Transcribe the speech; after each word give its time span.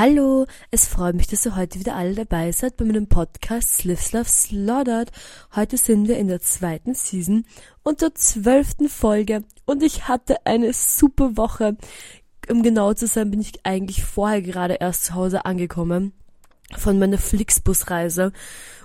Hallo, 0.00 0.46
es 0.70 0.86
freut 0.86 1.16
mich, 1.16 1.26
dass 1.26 1.44
ihr 1.44 1.56
heute 1.56 1.80
wieder 1.80 1.96
alle 1.96 2.14
dabei 2.14 2.52
seid 2.52 2.76
bei 2.76 2.84
meinem 2.84 3.08
Podcast 3.08 3.78
Slips 3.78 4.12
Love 4.12 4.28
Slaughtered. 4.28 5.10
Heute 5.56 5.76
sind 5.76 6.06
wir 6.06 6.18
in 6.18 6.28
der 6.28 6.40
zweiten 6.40 6.94
Season 6.94 7.44
und 7.82 8.00
der 8.00 8.14
zwölften 8.14 8.88
Folge 8.88 9.42
und 9.66 9.82
ich 9.82 10.06
hatte 10.06 10.46
eine 10.46 10.72
super 10.72 11.36
Woche. 11.36 11.76
Um 12.48 12.62
genau 12.62 12.94
zu 12.94 13.08
sein, 13.08 13.32
bin 13.32 13.40
ich 13.40 13.66
eigentlich 13.66 14.04
vorher 14.04 14.40
gerade 14.40 14.74
erst 14.74 15.06
zu 15.06 15.14
Hause 15.14 15.44
angekommen 15.44 16.12
von 16.76 16.98
meiner 16.98 17.18
Flixbus-Reise. 17.18 18.32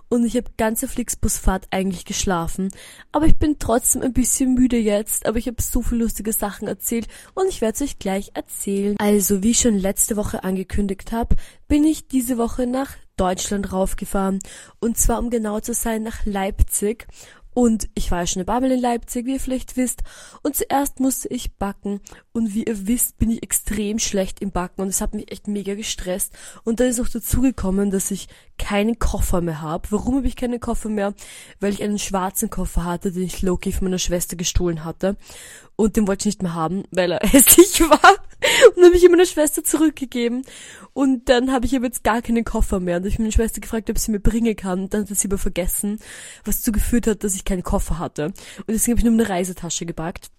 Und 0.09 0.25
ich 0.25 0.35
habe 0.37 0.51
ganze 0.57 0.87
Flixbusfahrt 0.87 1.65
eigentlich 1.71 2.05
geschlafen. 2.05 2.69
Aber 3.11 3.25
ich 3.25 3.35
bin 3.35 3.57
trotzdem 3.57 4.03
ein 4.03 4.13
bisschen 4.13 4.53
müde 4.53 4.77
jetzt, 4.77 5.25
aber 5.25 5.39
ich 5.39 5.47
habe 5.47 5.61
so 5.61 5.81
viele 5.81 6.03
lustige 6.03 6.33
Sachen 6.33 6.67
erzählt. 6.67 7.07
Und 7.33 7.49
ich 7.49 7.61
werde 7.61 7.75
es 7.75 7.81
euch 7.81 7.97
gleich 7.97 8.31
erzählen. 8.35 8.95
Also, 8.99 9.41
wie 9.41 9.51
ich 9.51 9.59
schon 9.59 9.77
letzte 9.77 10.15
Woche 10.15 10.43
angekündigt 10.43 11.11
habe, 11.11 11.35
bin 11.67 11.83
ich 11.83 12.07
diese 12.07 12.37
Woche 12.37 12.67
nach 12.67 12.91
Deutschland 13.17 13.73
raufgefahren. 13.73 14.39
Und 14.79 14.97
zwar 14.97 15.19
um 15.19 15.29
genau 15.29 15.59
zu 15.59 15.73
sein 15.73 16.03
nach 16.03 16.25
Leipzig 16.25 17.07
und 17.53 17.87
ich 17.93 18.09
war 18.09 18.21
ja 18.21 18.27
schon 18.27 18.39
eine 18.39 18.45
Babel 18.45 18.71
in 18.71 18.81
Leipzig, 18.81 19.25
wie 19.25 19.33
ihr 19.33 19.39
vielleicht 19.39 19.77
wisst. 19.77 20.03
Und 20.41 20.55
zuerst 20.55 20.99
musste 20.99 21.27
ich 21.27 21.55
backen. 21.55 22.01
Und 22.31 22.53
wie 22.53 22.63
ihr 22.63 22.87
wisst, 22.87 23.17
bin 23.19 23.29
ich 23.29 23.43
extrem 23.43 23.99
schlecht 23.99 24.41
im 24.41 24.51
Backen. 24.51 24.81
Und 24.81 24.87
es 24.87 25.01
hat 25.01 25.13
mich 25.13 25.31
echt 25.31 25.47
mega 25.47 25.75
gestresst. 25.75 26.33
Und 26.63 26.79
dann 26.79 26.87
ist 26.87 26.99
auch 26.99 27.09
dazu 27.09 27.41
gekommen, 27.41 27.91
dass 27.91 28.11
ich 28.11 28.27
keinen 28.57 28.97
Koffer 28.97 29.41
mehr 29.41 29.61
habe. 29.61 29.87
Warum 29.91 30.15
habe 30.17 30.27
ich 30.27 30.35
keinen 30.35 30.59
Koffer 30.59 30.89
mehr? 30.89 31.13
Weil 31.59 31.73
ich 31.73 31.83
einen 31.83 31.99
schwarzen 31.99 32.49
Koffer 32.49 32.85
hatte, 32.85 33.11
den 33.11 33.23
ich 33.23 33.41
Loki 33.41 33.71
von 33.71 33.85
meiner 33.85 33.99
Schwester 33.99 34.35
gestohlen 34.35 34.83
hatte. 34.83 35.15
Und 35.75 35.95
den 35.95 36.07
wollte 36.07 36.21
ich 36.21 36.35
nicht 36.35 36.43
mehr 36.43 36.55
haben, 36.55 36.83
weil 36.91 37.11
er 37.11 37.19
hässlich 37.27 37.81
war. 37.81 38.15
Und 38.75 38.83
habe 38.83 38.95
ich 38.95 39.03
ihm 39.03 39.11
meine 39.11 39.25
Schwester 39.25 39.63
zurückgegeben. 39.63 40.43
Und 40.93 41.29
dann 41.29 41.51
habe 41.51 41.65
ich 41.65 41.75
aber 41.75 41.85
jetzt 41.85 42.03
gar 42.03 42.21
keinen 42.21 42.43
Koffer 42.43 42.79
mehr. 42.79 42.97
Und 42.97 43.05
ich 43.05 43.19
meine 43.19 43.31
Schwester 43.31 43.61
gefragt, 43.61 43.89
ob 43.89 43.97
sie 43.97 44.11
mir 44.11 44.19
bringen 44.19 44.55
kann. 44.55 44.81
Und 44.81 44.93
dann 44.93 45.09
hat 45.09 45.17
sie 45.17 45.27
aber 45.27 45.37
vergessen, 45.37 45.99
was 46.45 46.59
dazu 46.59 46.71
geführt 46.71 47.07
hat, 47.07 47.23
dass 47.23 47.35
ich 47.35 47.45
keinen 47.45 47.63
Koffer 47.63 47.99
hatte. 47.99 48.25
Und 48.25 48.69
deswegen 48.69 48.97
habe 48.97 48.99
ich 48.99 49.11
nur 49.11 49.13
eine 49.13 49.29
Reisetasche 49.29 49.85
gepackt. 49.85 50.29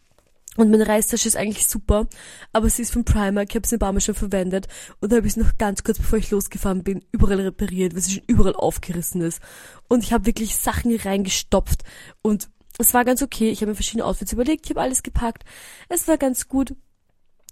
Und 0.56 0.70
meine 0.70 0.86
Reisetasche 0.86 1.26
ist 1.26 1.36
eigentlich 1.36 1.66
super, 1.66 2.06
aber 2.52 2.70
sie 2.70 2.82
ist 2.82 2.92
von 2.92 3.04
Primark, 3.04 3.48
ich 3.50 3.56
habe 3.56 3.66
sie 3.66 3.74
ein 3.74 3.80
paar 3.80 3.92
Mal 3.92 4.00
schon 4.00 4.14
verwendet 4.14 4.68
und 5.00 5.10
da 5.10 5.16
habe 5.16 5.26
ich 5.26 5.32
es 5.32 5.36
noch 5.36 5.58
ganz 5.58 5.82
kurz 5.82 5.98
bevor 5.98 6.16
ich 6.16 6.30
losgefahren 6.30 6.84
bin, 6.84 7.04
überall 7.10 7.40
repariert, 7.40 7.92
weil 7.92 8.02
sie 8.02 8.12
schon 8.12 8.22
überall 8.28 8.54
aufgerissen 8.54 9.20
ist. 9.20 9.40
Und 9.88 10.04
ich 10.04 10.12
habe 10.12 10.26
wirklich 10.26 10.54
Sachen 10.54 10.94
reingestopft 10.94 11.82
und 12.22 12.50
es 12.78 12.94
war 12.94 13.04
ganz 13.04 13.22
okay. 13.22 13.50
Ich 13.50 13.60
habe 13.60 13.70
mir 13.70 13.76
verschiedene 13.76 14.04
Outfits 14.04 14.32
überlegt, 14.32 14.66
ich 14.66 14.70
habe 14.70 14.80
alles 14.80 15.02
gepackt. 15.02 15.44
Es 15.88 16.08
war 16.08 16.18
ganz 16.18 16.48
gut. 16.48 16.74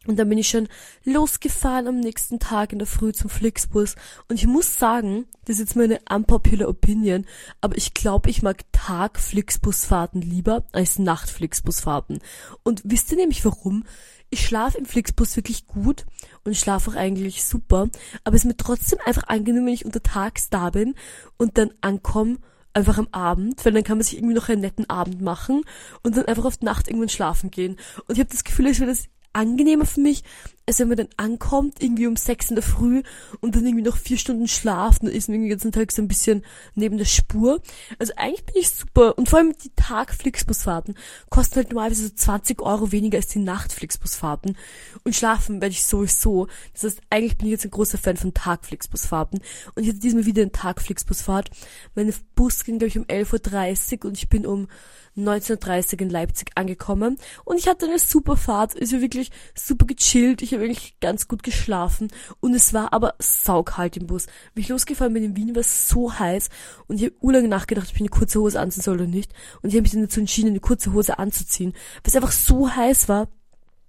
Und 0.06 0.18
dann 0.18 0.28
bin 0.28 0.38
ich 0.38 0.48
schon 0.48 0.68
losgefahren 1.04 1.86
am 1.86 2.00
nächsten 2.00 2.40
Tag 2.40 2.72
in 2.72 2.78
der 2.78 2.88
Früh 2.88 3.12
zum 3.12 3.30
Flixbus. 3.30 3.94
Und 4.28 4.36
ich 4.36 4.46
muss 4.46 4.78
sagen, 4.78 5.26
das 5.44 5.56
ist 5.56 5.60
jetzt 5.60 5.76
meine 5.76 6.00
unpopular 6.10 6.68
Opinion, 6.68 7.24
aber 7.60 7.76
ich 7.76 7.94
glaube, 7.94 8.28
ich 8.28 8.42
mag 8.42 8.64
Tag-Flixbusfahrten 8.72 10.20
lieber 10.20 10.64
als 10.72 10.98
Nacht-Flixbusfahrten. 10.98 12.20
Und 12.64 12.82
wisst 12.84 13.12
ihr 13.12 13.18
nämlich 13.18 13.44
warum? 13.44 13.84
Ich 14.30 14.46
schlafe 14.46 14.78
im 14.78 14.86
Flixbus 14.86 15.36
wirklich 15.36 15.66
gut 15.66 16.06
und 16.44 16.56
schlafe 16.56 16.90
auch 16.90 16.94
eigentlich 16.94 17.44
super, 17.44 17.88
aber 18.24 18.34
es 18.34 18.42
ist 18.42 18.48
mir 18.48 18.56
trotzdem 18.56 18.98
einfach 19.04 19.24
angenehm, 19.28 19.66
wenn 19.66 19.74
ich 19.74 19.84
untertags 19.84 20.48
da 20.48 20.70
bin 20.70 20.94
und 21.36 21.58
dann 21.58 21.70
ankomme 21.82 22.38
einfach 22.72 22.96
am 22.98 23.08
Abend, 23.12 23.62
weil 23.64 23.72
dann 23.72 23.84
kann 23.84 23.98
man 23.98 24.04
sich 24.04 24.16
irgendwie 24.16 24.34
noch 24.34 24.48
einen 24.48 24.62
netten 24.62 24.88
Abend 24.88 25.20
machen 25.20 25.64
und 26.02 26.16
dann 26.16 26.24
einfach 26.24 26.46
auf 26.46 26.56
die 26.56 26.64
Nacht 26.64 26.88
irgendwann 26.88 27.10
schlafen 27.10 27.50
gehen. 27.50 27.76
Und 28.06 28.14
ich 28.14 28.20
habe 28.20 28.30
das 28.30 28.44
Gefühl, 28.44 28.68
als 28.68 28.80
wäre 28.80 28.90
das 28.90 29.04
angenehmer 29.32 29.86
für 29.86 30.00
mich, 30.00 30.24
als 30.66 30.78
wenn 30.78 30.88
man 30.88 30.96
dann 30.96 31.08
ankommt, 31.16 31.82
irgendwie 31.82 32.06
um 32.06 32.16
sechs 32.16 32.48
in 32.50 32.54
der 32.54 32.62
Früh 32.62 33.02
und 33.40 33.56
dann 33.56 33.66
irgendwie 33.66 33.84
noch 33.84 33.96
vier 33.96 34.16
Stunden 34.16 34.46
schlaft 34.46 35.02
und 35.02 35.08
ist 35.08 35.28
irgendwie 35.28 35.48
den 35.48 35.58
ganzen 35.58 35.72
Tag 35.72 35.90
so 35.90 36.00
ein 36.00 36.08
bisschen 36.08 36.44
neben 36.74 36.98
der 36.98 37.04
Spur. 37.04 37.60
Also 37.98 38.12
eigentlich 38.16 38.44
bin 38.46 38.54
ich 38.56 38.70
super. 38.70 39.18
Und 39.18 39.28
vor 39.28 39.40
allem 39.40 39.54
die 39.62 39.72
Tag-Flixbusfahrten 39.74 40.94
kosten 41.30 41.56
halt 41.56 41.70
normalerweise 41.70 42.04
so 42.08 42.14
20 42.14 42.62
Euro 42.62 42.92
weniger 42.92 43.18
als 43.18 43.28
die 43.28 43.40
Nacht-Flixbusfahrten. 43.40 44.56
Und 45.04 45.16
schlafen 45.16 45.60
werde 45.60 45.72
ich 45.72 45.84
sowieso. 45.84 46.46
Das 46.74 46.84
heißt, 46.84 47.00
eigentlich 47.10 47.38
bin 47.38 47.48
ich 47.48 47.52
jetzt 47.52 47.64
ein 47.64 47.70
großer 47.70 47.98
Fan 47.98 48.16
von 48.16 48.32
Tag-Flixbusfahrten. 48.32 49.40
Und 49.74 49.82
ich 49.82 49.88
hatte 49.88 49.98
diesmal 49.98 50.26
wieder 50.26 50.42
eine 50.42 50.52
Tag-Flixbusfahrt. 50.52 51.50
Mein 51.96 52.12
Bus 52.36 52.64
ging, 52.64 52.78
glaube 52.78 52.88
ich, 52.88 52.98
um 52.98 53.04
11.30 53.04 54.04
Uhr 54.04 54.08
und 54.08 54.16
ich 54.16 54.28
bin 54.28 54.46
um 54.46 54.68
19.30 55.16 55.94
Uhr 55.94 56.00
in 56.02 56.10
Leipzig 56.10 56.50
angekommen. 56.54 57.18
Und 57.44 57.58
ich 57.58 57.68
hatte 57.68 57.86
eine 57.86 57.98
super 57.98 58.36
Fahrt. 58.36 58.74
Es 58.74 58.92
war 58.92 59.00
wirklich 59.00 59.30
super 59.54 59.86
gechillt. 59.86 60.42
Ich 60.42 60.52
habe 60.54 60.64
eigentlich 60.64 60.98
ganz 61.00 61.28
gut 61.28 61.42
geschlafen. 61.42 62.08
Und 62.40 62.54
es 62.54 62.72
war 62.72 62.92
aber 62.92 63.14
saukalt 63.18 63.96
im 63.96 64.06
Bus. 64.06 64.26
Wie 64.54 64.62
ich 64.62 64.68
losgefahren 64.68 65.12
bin 65.12 65.24
in 65.24 65.36
Wien, 65.36 65.54
war 65.54 65.60
es 65.60 65.88
so 65.88 66.18
heiß. 66.18 66.48
Und 66.86 66.96
ich 66.96 67.04
habe 67.04 67.14
urlang 67.20 67.48
nachgedacht, 67.48 67.88
ob 67.88 67.94
ich 67.94 68.00
eine 68.00 68.08
kurze 68.08 68.40
Hose 68.40 68.60
anziehen 68.60 68.82
soll 68.82 68.94
oder 68.94 69.06
nicht. 69.06 69.32
Und 69.62 69.68
ich 69.68 69.74
habe 69.74 69.82
mich 69.82 69.92
dann 69.92 70.02
dazu 70.02 70.20
entschieden, 70.20 70.50
eine 70.50 70.60
kurze 70.60 70.92
Hose 70.92 71.18
anzuziehen. 71.18 71.72
Weil 71.72 72.02
es 72.04 72.16
einfach 72.16 72.32
so 72.32 72.74
heiß 72.74 73.08
war. 73.08 73.28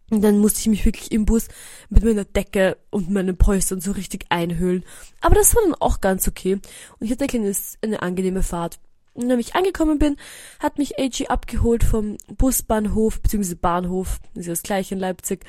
Und 0.09 0.21
dann 0.21 0.39
musste 0.39 0.59
ich 0.59 0.67
mich 0.67 0.85
wirklich 0.85 1.11
im 1.11 1.25
Bus 1.25 1.47
mit 1.89 2.03
meiner 2.03 2.25
Decke 2.25 2.77
und 2.91 3.09
meinen 3.09 3.37
Polstern 3.37 3.81
so 3.81 3.91
richtig 3.91 4.25
einhüllen. 4.29 4.83
Aber 5.21 5.35
das 5.35 5.55
war 5.55 5.63
dann 5.63 5.75
auch 5.75 6.01
ganz 6.01 6.27
okay. 6.27 6.53
Und 6.53 7.05
ich 7.05 7.11
hatte 7.11 7.21
eine, 7.21 7.29
kleine, 7.29 7.55
eine 7.81 8.01
angenehme 8.01 8.43
Fahrt. 8.43 8.79
Und 9.13 9.29
wenn 9.29 9.39
ich 9.39 9.55
angekommen 9.55 9.99
bin, 9.99 10.17
hat 10.59 10.77
mich 10.77 10.99
AG 10.99 11.29
abgeholt 11.29 11.83
vom 11.83 12.17
Busbahnhof, 12.27 13.21
beziehungsweise 13.21 13.55
Bahnhof, 13.55 14.19
ist 14.33 14.47
ja 14.47 14.53
das 14.53 14.63
gleiche 14.63 14.95
in 14.95 14.99
Leipzig. 14.99 15.45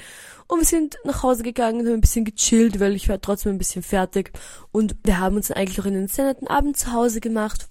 Und 0.47 0.61
wir 0.61 0.67
sind 0.67 0.99
nach 1.05 1.23
Hause 1.23 1.43
gegangen 1.43 1.81
und 1.81 1.87
haben 1.87 1.95
ein 1.95 2.01
bisschen 2.03 2.27
gechillt, 2.27 2.79
weil 2.79 2.95
ich 2.95 3.09
war 3.09 3.21
trotzdem 3.21 3.53
ein 3.53 3.59
bisschen 3.59 3.83
fertig. 3.83 4.33
Und 4.71 4.97
wir 5.05 5.19
haben 5.19 5.37
uns 5.37 5.49
dann 5.49 5.57
eigentlich 5.57 5.81
auch 5.81 5.87
in 5.87 5.95
den 5.95 6.09
sehr 6.09 6.27
netten 6.27 6.49
Abend 6.49 6.77
zu 6.77 6.93
Hause 6.93 7.21
gemacht. 7.21 7.69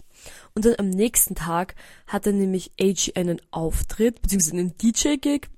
Und 0.56 0.66
dann 0.66 0.76
am 0.78 0.90
nächsten 0.90 1.36
Tag 1.36 1.76
hatte 2.08 2.34
nämlich 2.34 2.72
AG 2.80 3.16
einen 3.16 3.42
Auftritt, 3.52 4.22
beziehungsweise 4.22 4.58
einen 4.58 4.78
DJ-Gig 4.78 5.50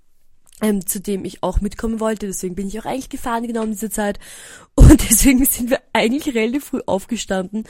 ähm, 0.61 0.85
zu 0.85 1.01
dem 1.01 1.25
ich 1.25 1.43
auch 1.43 1.61
mitkommen 1.61 1.99
wollte. 1.99 2.27
Deswegen 2.27 2.55
bin 2.55 2.67
ich 2.67 2.79
auch 2.79 2.85
eigentlich 2.85 3.09
gefahren 3.09 3.45
genau 3.45 3.63
in 3.63 3.71
dieser 3.71 3.91
Zeit. 3.91 4.19
Und 4.75 5.09
deswegen 5.09 5.43
sind 5.45 5.69
wir 5.69 5.79
eigentlich 5.93 6.33
relativ 6.35 6.65
früh 6.65 6.81
aufgestanden 6.85 7.63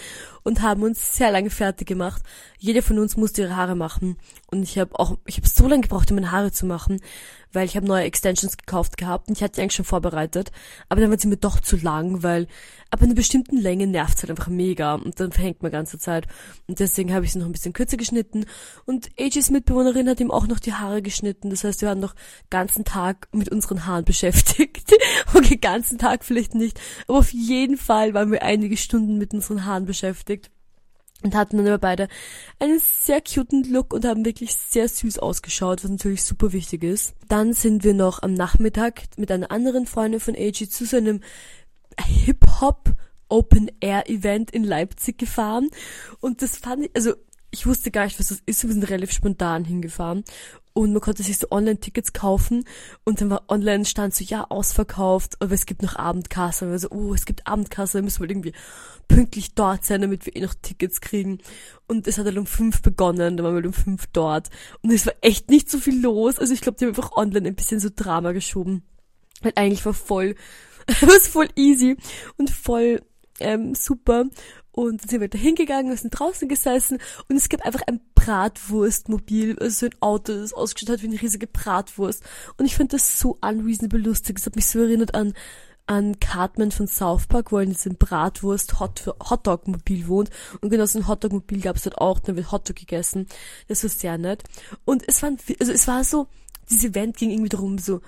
und 0.43 0.63
haben 0.63 0.81
uns 0.81 1.15
sehr 1.15 1.31
lange 1.31 1.51
fertig 1.51 1.87
gemacht. 1.87 2.23
Jeder 2.57 2.81
von 2.81 2.97
uns 2.97 3.15
musste 3.15 3.43
ihre 3.43 3.55
Haare 3.55 3.75
machen. 3.75 4.17
Und 4.49 4.63
ich 4.63 4.79
habe 4.79 4.97
auch, 4.99 5.19
ich 5.25 5.37
habe 5.37 5.47
so 5.47 5.67
lange 5.67 5.83
gebraucht, 5.83 6.09
um 6.09 6.15
meine 6.15 6.31
Haare 6.31 6.51
zu 6.51 6.65
machen, 6.65 7.01
weil 7.55 7.65
ich 7.65 7.75
habe 7.75 7.87
neue 7.87 8.03
Extensions 8.03 8.57
gekauft 8.57 8.97
gehabt 8.97 9.27
und 9.27 9.37
ich 9.37 9.43
hatte 9.43 9.55
sie 9.55 9.61
eigentlich 9.61 9.75
schon 9.75 9.85
vorbereitet. 9.85 10.51
Aber 10.89 11.01
dann 11.01 11.09
waren 11.09 11.19
sie 11.19 11.27
mir 11.27 11.37
doch 11.37 11.59
zu 11.59 11.77
lang, 11.77 12.21
weil 12.21 12.47
ab 12.91 13.01
einer 13.01 13.15
bestimmten 13.15 13.57
Länge 13.57 13.87
nervt 13.87 14.21
halt 14.21 14.29
einfach 14.29 14.47
mega 14.47 14.95
und 14.95 15.19
dann 15.19 15.31
verhängt 15.31 15.63
man 15.63 15.71
ganze 15.71 15.97
Zeit. 15.97 16.27
Und 16.67 16.79
deswegen 16.79 17.13
habe 17.13 17.25
ich 17.25 17.31
sie 17.31 17.39
noch 17.39 17.45
ein 17.45 17.51
bisschen 17.51 17.73
kürzer 17.73 17.97
geschnitten. 17.97 18.45
Und 18.85 19.09
AJs 19.19 19.49
Mitbewohnerin 19.49 20.09
hat 20.09 20.19
ihm 20.19 20.31
auch 20.31 20.47
noch 20.47 20.59
die 20.59 20.73
Haare 20.73 21.01
geschnitten. 21.01 21.49
Das 21.49 21.63
heißt, 21.63 21.81
wir 21.81 21.89
waren 21.89 21.99
noch 21.99 22.15
ganzen 22.49 22.85
Tag 22.85 23.27
mit 23.31 23.49
unseren 23.49 23.85
Haaren 23.85 24.05
beschäftigt. 24.05 24.93
okay, 25.33 25.57
ganzen 25.57 25.97
Tag 25.97 26.23
vielleicht 26.23 26.55
nicht. 26.55 26.79
Aber 27.07 27.19
auf 27.19 27.31
jeden 27.31 27.77
Fall 27.77 28.13
waren 28.13 28.31
wir 28.31 28.43
einige 28.43 28.77
Stunden 28.77 29.17
mit 29.17 29.33
unseren 29.33 29.65
Haaren 29.65 29.85
beschäftigt 29.85 30.51
und 31.25 31.35
hatten 31.35 31.57
dann 31.57 31.67
aber 31.67 31.79
beide 31.79 32.07
einen 32.59 32.79
sehr 32.79 33.21
cuten 33.21 33.63
Look 33.63 33.93
und 33.93 34.05
haben 34.05 34.23
wirklich 34.23 34.53
sehr 34.55 34.87
süß 34.87 35.19
ausgeschaut, 35.19 35.83
was 35.83 35.91
natürlich 35.91 36.23
super 36.23 36.53
wichtig 36.53 36.83
ist. 36.83 37.15
Dann 37.27 37.53
sind 37.53 37.83
wir 37.83 37.93
noch 37.93 38.21
am 38.21 38.33
Nachmittag 38.33 39.03
mit 39.17 39.31
einer 39.31 39.51
anderen 39.51 39.87
Freundin 39.87 40.19
von 40.19 40.35
AG 40.35 40.69
zu 40.69 40.85
so 40.85 40.97
einem 40.97 41.21
Hip-Hop 41.99 42.93
Open 43.27 43.71
Air 43.79 44.07
Event 44.07 44.51
in 44.51 44.63
Leipzig 44.63 45.17
gefahren 45.17 45.69
und 46.21 46.43
das 46.43 46.57
fand 46.57 46.85
ich, 46.85 46.91
also 46.93 47.13
ich 47.49 47.65
wusste 47.65 47.89
gar 47.89 48.03
nicht, 48.03 48.19
was 48.19 48.27
das 48.27 48.41
ist. 48.45 48.63
Wir 48.63 48.71
sind 48.71 48.87
relativ 48.89 49.11
spontan 49.11 49.65
hingefahren 49.65 50.23
und 50.75 50.91
man 50.91 51.01
konnte 51.01 51.23
sich 51.23 51.37
so 51.37 51.47
Online-Tickets 51.51 52.11
kaufen 52.11 52.65
und 53.05 53.21
dann 53.21 53.29
war 53.29 53.45
online 53.47 53.85
stand 53.85 54.13
so, 54.13 54.25
ja, 54.25 54.43
ausverkauft, 54.43 55.37
aber 55.39 55.53
es 55.53 55.65
gibt 55.65 55.81
noch 55.81 55.95
Abendkasse. 55.95 56.65
Und 56.65 56.71
wir 56.71 56.79
so, 56.79 56.89
oh, 56.91 57.13
es 57.13 57.23
gibt 57.23 57.47
Abendkasse, 57.47 58.01
müssen 58.01 58.21
wir 58.21 58.29
irgendwie 58.29 58.51
pünktlich 59.07 59.55
dort 59.55 59.85
sein, 59.85 60.01
damit 60.01 60.25
wir 60.25 60.35
eh 60.35 60.41
noch 60.41 60.53
Tickets 60.53 60.99
kriegen. 60.99 61.39
Und 61.87 62.07
es 62.07 62.17
hat 62.17 62.25
halt 62.25 62.37
um 62.37 62.45
fünf 62.45 62.81
begonnen, 62.81 63.37
dann 63.37 63.45
waren 63.45 63.55
wir 63.55 63.65
um 63.65 63.71
fünf 63.71 64.07
dort. 64.07 64.49
Und 64.81 64.91
es 64.91 65.05
war 65.05 65.13
echt 65.21 65.49
nicht 65.49 65.71
so 65.71 65.77
viel 65.77 66.01
los. 66.01 66.39
Also 66.39 66.53
ich 66.53 66.59
glaube, 66.59 66.77
die 66.77 66.83
haben 66.83 66.89
einfach 66.93 67.15
online 67.15 67.47
ein 67.47 67.55
bisschen 67.55 67.79
so 67.79 67.87
Drama 67.95 68.33
geschoben. 68.33 68.83
Weil 69.43 69.53
eigentlich 69.55 69.85
war 69.85 69.93
voll, 69.93 70.35
war 70.99 71.19
voll 71.21 71.47
easy 71.55 71.95
und 72.35 72.49
voll 72.49 72.99
ähm, 73.39 73.75
super. 73.75 74.25
Und 74.75 75.01
dann 75.01 75.09
sind 75.09 75.21
wir 75.21 75.29
da 75.29 75.37
hingegangen, 75.37 75.89
wir 75.89 75.97
sind 75.97 76.11
draußen 76.11 76.49
gesessen 76.49 76.97
und 77.29 77.37
es 77.37 77.47
gibt 77.47 77.63
einfach 77.65 77.83
ein 77.87 78.01
Bratwurstmobil, 78.13 79.57
also 79.57 79.69
so 79.69 79.85
ein 79.85 80.01
Auto, 80.01 80.33
das 80.33 80.51
ausgestattet 80.51 80.97
hat 80.97 81.03
wie 81.03 81.13
eine 81.13 81.21
riesige 81.21 81.47
Bratwurst. 81.47 82.21
Und 82.57 82.65
ich 82.65 82.75
fand 82.75 82.91
das 82.91 83.17
so 83.17 83.37
unreasonable 83.39 83.99
lustig. 83.99 84.37
Es 84.37 84.45
hat 84.45 84.57
mich 84.57 84.67
so 84.67 84.79
erinnert 84.79 85.15
an 85.15 85.33
an 85.87 86.19
Cartman 86.19 86.71
von 86.71 86.87
South 86.87 87.27
Park, 87.27 87.51
wo 87.51 87.57
er 87.57 87.63
in 87.63 87.69
diesem 87.69 87.95
Bratwurst 87.95 88.79
Hot 88.79 89.05
Hotdog 89.29 89.67
Mobil 89.67 90.07
wohnt. 90.07 90.29
Und 90.59 90.71
genau 90.71 90.85
so 90.87 90.99
ein 90.99 91.07
Hotdog 91.07 91.31
Mobil 91.31 91.61
gab 91.61 91.75
es 91.75 91.83
dort 91.83 91.99
auch, 91.99 92.19
dann 92.19 92.35
wird 92.35 92.51
Hotdog 92.51 92.75
gegessen. 92.75 93.27
Das 93.67 93.83
war 93.83 93.89
sehr 93.89 94.17
nett. 94.17 94.43
Und 94.83 95.07
es 95.07 95.21
war, 95.21 95.29
also 95.59 95.71
es 95.71 95.87
war 95.87 96.03
so, 96.03 96.27
dieses 96.69 96.85
Event 96.85 97.17
ging 97.17 97.29
irgendwie 97.29 97.49
darum, 97.49 97.77
so 97.77 98.01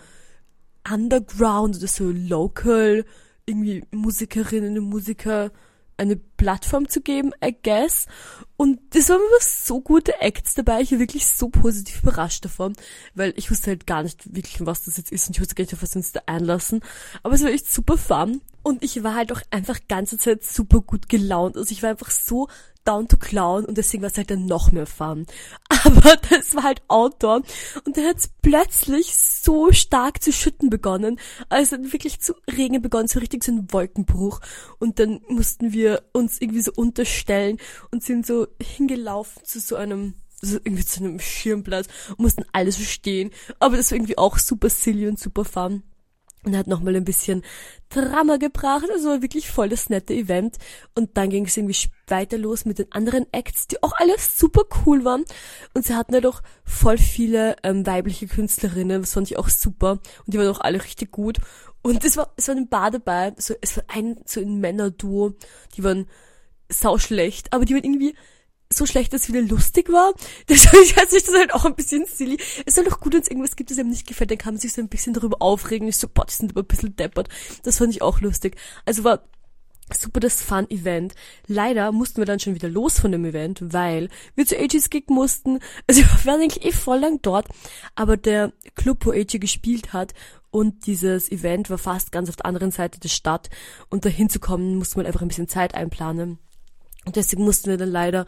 Underground 0.91 1.77
oder 1.77 1.87
so 1.87 2.09
Local 2.09 3.05
irgendwie 3.45 3.85
Musikerinnen 3.91 4.77
und 4.77 4.89
Musiker 4.89 5.51
eine 5.97 6.15
Plattform 6.15 6.87
zu 6.87 7.01
geben, 7.01 7.31
I 7.43 7.55
guess. 7.61 8.07
Und 8.55 8.79
das 8.91 9.09
waren 9.09 9.19
immer 9.19 9.41
so 9.41 9.81
gute 9.81 10.19
Acts 10.21 10.55
dabei. 10.55 10.81
Ich 10.81 10.91
war 10.91 10.99
wirklich 10.99 11.27
so 11.27 11.49
positiv 11.49 12.01
überrascht 12.03 12.45
davon, 12.45 12.73
weil 13.15 13.33
ich 13.35 13.51
wusste 13.51 13.71
halt 13.71 13.87
gar 13.87 14.03
nicht 14.03 14.33
wirklich, 14.35 14.65
was 14.65 14.85
das 14.85 14.97
jetzt 14.97 15.11
ist 15.11 15.27
und 15.27 15.35
ich 15.35 15.41
wusste 15.41 15.55
gar 15.55 15.63
nicht, 15.63 15.73
auf 15.73 15.81
was 15.81 15.93
wir 15.93 15.99
uns 15.99 16.11
da 16.11 16.21
einlassen. 16.25 16.81
Aber 17.23 17.35
es 17.35 17.43
war 17.43 17.51
echt 17.51 17.71
super 17.71 17.97
fun. 17.97 18.41
Und 18.63 18.83
ich 18.83 19.01
war 19.03 19.15
halt 19.15 19.31
auch 19.31 19.41
einfach 19.49 19.79
ganze 19.87 20.17
Zeit 20.17 20.43
super 20.43 20.81
gut 20.81 21.07
gelaunt. 21.07 21.55
Also 21.55 21.71
ich 21.71 21.83
war 21.83 21.91
einfach 21.91 22.11
so 22.11 22.49
down 22.87 23.07
to 23.07 23.17
clown 23.17 23.65
und 23.65 23.77
deswegen 23.77 24.03
war 24.03 24.09
es 24.09 24.17
halt 24.17 24.31
dann 24.31 24.45
noch 24.45 24.71
mehr 24.71 24.85
Fun. 24.85 25.25
Aber 25.69 26.15
das 26.29 26.55
war 26.55 26.63
halt 26.63 26.81
Outdoor 26.87 27.41
und 27.85 27.97
dann 27.97 28.05
hat 28.05 28.17
es 28.17 28.29
plötzlich 28.41 29.15
so 29.15 29.71
stark 29.71 30.21
zu 30.21 30.31
schütten 30.31 30.69
begonnen, 30.69 31.19
also 31.49 31.77
wirklich 31.91 32.19
zu 32.19 32.33
regnen 32.49 32.81
begonnen, 32.81 33.07
so 33.07 33.19
richtig 33.19 33.43
so 33.43 33.51
ein 33.51 33.71
Wolkenbruch 33.71 34.39
und 34.79 34.99
dann 34.99 35.21
mussten 35.27 35.73
wir 35.73 36.03
uns 36.13 36.41
irgendwie 36.41 36.61
so 36.61 36.71
unterstellen 36.75 37.57
und 37.91 38.03
sind 38.03 38.25
so 38.25 38.47
hingelaufen 38.61 39.43
zu 39.43 39.59
so 39.59 39.75
einem 39.75 40.13
so 40.39 40.57
irgendwie 40.57 40.85
zu 40.85 41.03
einem 41.03 41.19
Schirmplatz 41.19 41.87
und 42.11 42.19
mussten 42.19 42.45
alles 42.51 42.75
verstehen. 42.75 43.31
Aber 43.57 43.75
das 43.75 43.89
war 43.89 43.95
irgendwie 43.95 44.19
auch 44.19 44.37
super 44.37 44.69
silly 44.69 45.07
und 45.07 45.19
super 45.19 45.43
fun 45.43 45.81
und 46.47 46.57
hat 46.57 46.67
nochmal 46.67 46.95
ein 46.95 47.03
bisschen 47.03 47.43
Drama 47.89 48.37
gebracht. 48.37 48.85
Also 48.91 49.21
wirklich 49.21 49.49
voll 49.49 49.69
das 49.69 49.89
nette 49.89 50.13
Event. 50.13 50.57
Und 50.95 51.17
dann 51.17 51.29
ging 51.29 51.45
es 51.45 51.57
irgendwie 51.57 51.77
weiter 52.07 52.37
los 52.37 52.65
mit 52.65 52.79
den 52.79 52.91
anderen 52.91 53.25
Acts, 53.31 53.67
die 53.67 53.83
auch 53.83 53.93
alles 53.97 54.37
super 54.37 54.63
cool 54.85 55.05
waren. 55.05 55.25
Und 55.73 55.85
sie 55.85 55.95
hatten 55.95 56.13
halt 56.13 56.25
auch 56.25 56.41
voll 56.63 56.97
viele 56.97 57.55
ähm, 57.63 57.85
weibliche 57.85 58.27
Künstlerinnen. 58.27 59.01
Das 59.01 59.13
fand 59.13 59.29
ich 59.29 59.37
auch 59.37 59.49
super. 59.49 59.91
Und 59.91 60.33
die 60.33 60.37
waren 60.37 60.47
auch 60.47 60.61
alle 60.61 60.83
richtig 60.83 61.11
gut. 61.11 61.37
Und 61.81 62.03
es 62.03 62.17
war, 62.17 62.33
es 62.37 62.47
war 62.47 62.55
ein 62.55 62.69
Bar 62.69 62.91
dabei. 62.91 63.33
So, 63.37 63.53
es 63.61 63.77
war 63.77 63.83
ein, 63.89 64.17
so 64.25 64.39
ein 64.41 64.59
Männerduo. 64.59 65.33
Die 65.75 65.83
waren 65.83 66.07
sau 66.69 66.97
schlecht. 66.97 67.53
Aber 67.53 67.65
die 67.65 67.73
waren 67.73 67.83
irgendwie 67.83 68.15
so 68.71 68.85
schlecht, 68.85 69.13
dass 69.13 69.23
es 69.23 69.27
wieder 69.29 69.41
lustig 69.41 69.89
war. 69.89 70.13
Hat 70.49 71.09
sich 71.09 71.23
das 71.23 71.35
halt 71.35 71.53
auch 71.53 71.65
ein 71.65 71.75
bisschen 71.75 72.05
silly. 72.05 72.37
Es 72.65 72.73
ist 72.73 72.77
halt 72.77 72.91
auch 72.91 72.99
gut, 72.99 73.13
wenn 73.13 73.21
es 73.21 73.29
irgendwas 73.29 73.55
gibt, 73.55 73.71
das 73.71 73.79
einem 73.79 73.89
nicht 73.89 74.07
gefällt, 74.07 74.31
dann 74.31 74.37
kann 74.37 74.55
man 74.55 74.61
sich 74.61 74.73
so 74.73 74.81
ein 74.81 74.89
bisschen 74.89 75.13
darüber 75.13 75.37
aufregen. 75.41 75.87
Ich 75.87 75.97
so, 75.97 76.07
boah, 76.07 76.25
die 76.25 76.33
sind 76.33 76.51
aber 76.51 76.61
ein 76.61 76.67
bisschen 76.67 76.95
deppert. 76.95 77.29
Das 77.63 77.77
fand 77.77 77.93
ich 77.93 78.01
auch 78.01 78.21
lustig. 78.21 78.57
Also 78.85 79.03
war 79.03 79.23
super 79.93 80.19
das 80.19 80.41
Fun-Event. 80.41 81.13
Leider 81.47 81.91
mussten 81.91 82.17
wir 82.17 82.25
dann 82.25 82.39
schon 82.39 82.55
wieder 82.55 82.69
los 82.69 82.99
von 82.99 83.11
dem 83.11 83.23
Event, 83.25 83.61
weil 83.61 84.09
wir 84.35 84.45
zu 84.45 84.57
AG's 84.57 84.89
Gig 84.89 85.05
mussten. 85.09 85.59
Also 85.87 86.01
wir 86.01 86.25
waren 86.25 86.41
eigentlich 86.41 86.65
eh 86.65 86.71
voll 86.73 86.99
lang 86.99 87.19
dort, 87.21 87.47
aber 87.95 88.17
der 88.17 88.51
Club, 88.75 89.05
wo 89.05 89.11
AG 89.11 89.39
gespielt 89.39 89.93
hat 89.93 90.13
und 90.51 90.85
dieses 90.85 91.31
Event 91.31 91.69
war 91.69 91.77
fast 91.77 92.11
ganz 92.11 92.29
auf 92.29 92.35
der 92.35 92.45
anderen 92.45 92.71
Seite 92.71 92.99
der 92.99 93.09
Stadt 93.09 93.49
und 93.89 94.03
dahin 94.03 94.29
zu 94.29 94.39
kommen, 94.39 94.77
musste 94.77 94.97
man 94.97 95.05
einfach 95.05 95.21
ein 95.21 95.29
bisschen 95.29 95.47
Zeit 95.47 95.75
einplanen. 95.75 96.39
Und 97.07 97.15
deswegen 97.15 97.45
mussten 97.45 97.69
wir 97.69 97.77
dann 97.77 97.89
leider 97.89 98.25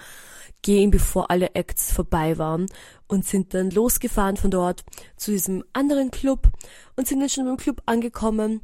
gehen, 0.62 0.90
bevor 0.90 1.30
alle 1.30 1.54
Acts 1.54 1.92
vorbei 1.92 2.38
waren 2.38 2.68
und 3.08 3.26
sind 3.26 3.54
dann 3.54 3.72
losgefahren 3.72 4.38
von 4.38 4.52
dort 4.52 4.86
zu 5.18 5.31
diesem 5.31 5.66
anderen 5.74 6.12
Club 6.12 6.48
und 6.96 7.06
sind 7.06 7.20
dann 7.20 7.30
schon 7.30 7.46
beim 7.46 7.58
Club 7.58 7.81
angekommen 7.86 8.62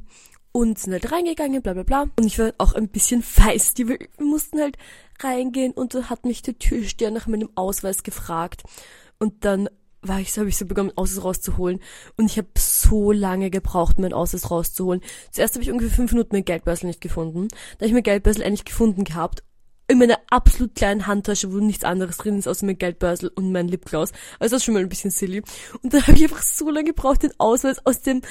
und 0.52 0.78
sind 0.78 0.94
halt 0.94 1.12
reingegangen, 1.12 1.60
bla 1.60 1.74
bla 1.74 1.82
bla. 1.82 2.02
Und 2.18 2.24
ich 2.24 2.38
war 2.38 2.54
auch 2.56 2.72
ein 2.72 2.88
bisschen 2.88 3.22
feisty, 3.22 3.88
wir 3.88 3.98
mussten 4.18 4.58
halt 4.58 4.78
reingehen 5.20 5.72
und 5.72 5.94
da 5.94 6.04
hat 6.04 6.24
mich 6.24 6.40
der 6.40 6.58
Türsteher 6.58 7.10
nach 7.10 7.26
meinem 7.26 7.50
Ausweis 7.54 8.02
gefragt. 8.02 8.62
Und 9.18 9.44
dann 9.44 9.68
war 10.00 10.20
ich 10.20 10.32
so, 10.32 10.40
habe 10.40 10.48
ich 10.48 10.56
so 10.56 10.64
begonnen, 10.64 10.92
Ausweis 10.96 11.24
rauszuholen. 11.24 11.80
Und 12.16 12.30
ich 12.30 12.38
habe 12.38 12.48
so 12.56 13.12
lange 13.12 13.50
gebraucht, 13.50 13.98
meinen 13.98 14.14
Ausweis 14.14 14.50
rauszuholen. 14.50 15.02
Zuerst 15.30 15.56
habe 15.56 15.62
ich 15.62 15.70
ungefähr 15.70 15.94
fünf 15.94 16.12
Minuten 16.12 16.36
mein 16.36 16.44
Geldbörsel 16.46 16.86
nicht 16.86 17.02
gefunden. 17.02 17.48
Da 17.48 17.80
habe 17.80 17.86
ich 17.88 17.92
mein 17.92 18.02
Geldbörsel 18.02 18.42
endlich 18.42 18.64
gefunden 18.64 19.04
gehabt 19.04 19.42
in 19.88 19.98
meiner 19.98 20.18
absolut 20.30 20.74
kleinen 20.74 21.06
Handtasche, 21.06 21.52
wo 21.52 21.58
nichts 21.58 21.84
anderes 21.84 22.16
drin 22.16 22.38
ist, 22.38 22.48
außer 22.48 22.66
mein 22.66 22.78
Geldbörsel 22.78 23.30
und 23.34 23.52
mein 23.52 23.68
Lipgloss. 23.68 24.12
Also 24.38 24.54
das 24.54 24.62
ist 24.62 24.64
schon 24.64 24.74
mal 24.74 24.82
ein 24.82 24.88
bisschen 24.88 25.10
silly. 25.10 25.42
Und 25.82 25.94
dann 25.94 26.02
habe 26.06 26.16
ich 26.16 26.24
einfach 26.24 26.42
so 26.42 26.70
lange 26.70 26.86
gebraucht, 26.86 27.22
den 27.22 27.32
Ausweis 27.38 27.84
aus 27.84 28.02
dem 28.02 28.22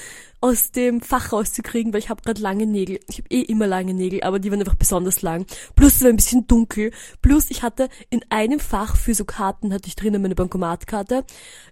aus 0.42 0.72
dem 0.72 1.02
Fach 1.02 1.32
rauszukriegen, 1.32 1.92
weil 1.92 2.00
ich 2.00 2.10
habe 2.10 2.22
gerade 2.22 2.42
lange 2.42 2.68
Nägel. 2.68 3.00
Ich 3.10 3.18
habe 3.18 3.30
eh 3.30 3.42
immer 3.42 3.68
lange 3.68 3.94
Nägel, 3.94 4.22
aber 4.22 4.38
die 4.38 4.52
waren 4.52 4.60
einfach 4.60 4.76
besonders 4.76 5.22
lang. 5.22 5.46
Plus 5.76 5.96
es 5.96 6.04
war 6.04 6.10
ein 6.10 6.18
bisschen 6.18 6.46
dunkel. 6.46 6.92
Plus 7.22 7.50
ich 7.50 7.64
hatte 7.64 7.90
in 8.10 8.24
einem 8.30 8.60
Fach 8.60 8.96
für 8.96 9.16
so 9.16 9.26
Karten 9.26 9.74
hatte 9.74 9.88
ich 9.88 9.96
drinnen 9.96 10.22
meine 10.22 10.36
Bankomatkarte, 10.36 11.24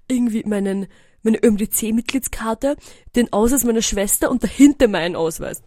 irgendwie 0.07 0.43
meinen 0.45 0.87
meine 1.23 1.41
ÖMDC-Mitgliedskarte, 1.41 2.75
den 3.15 3.31
Ausweis 3.31 3.63
meiner 3.63 3.81
Schwester 3.81 4.29
und 4.29 4.43
dahinter 4.43 4.87
meinen 4.87 5.15
Ausweis. 5.15 5.61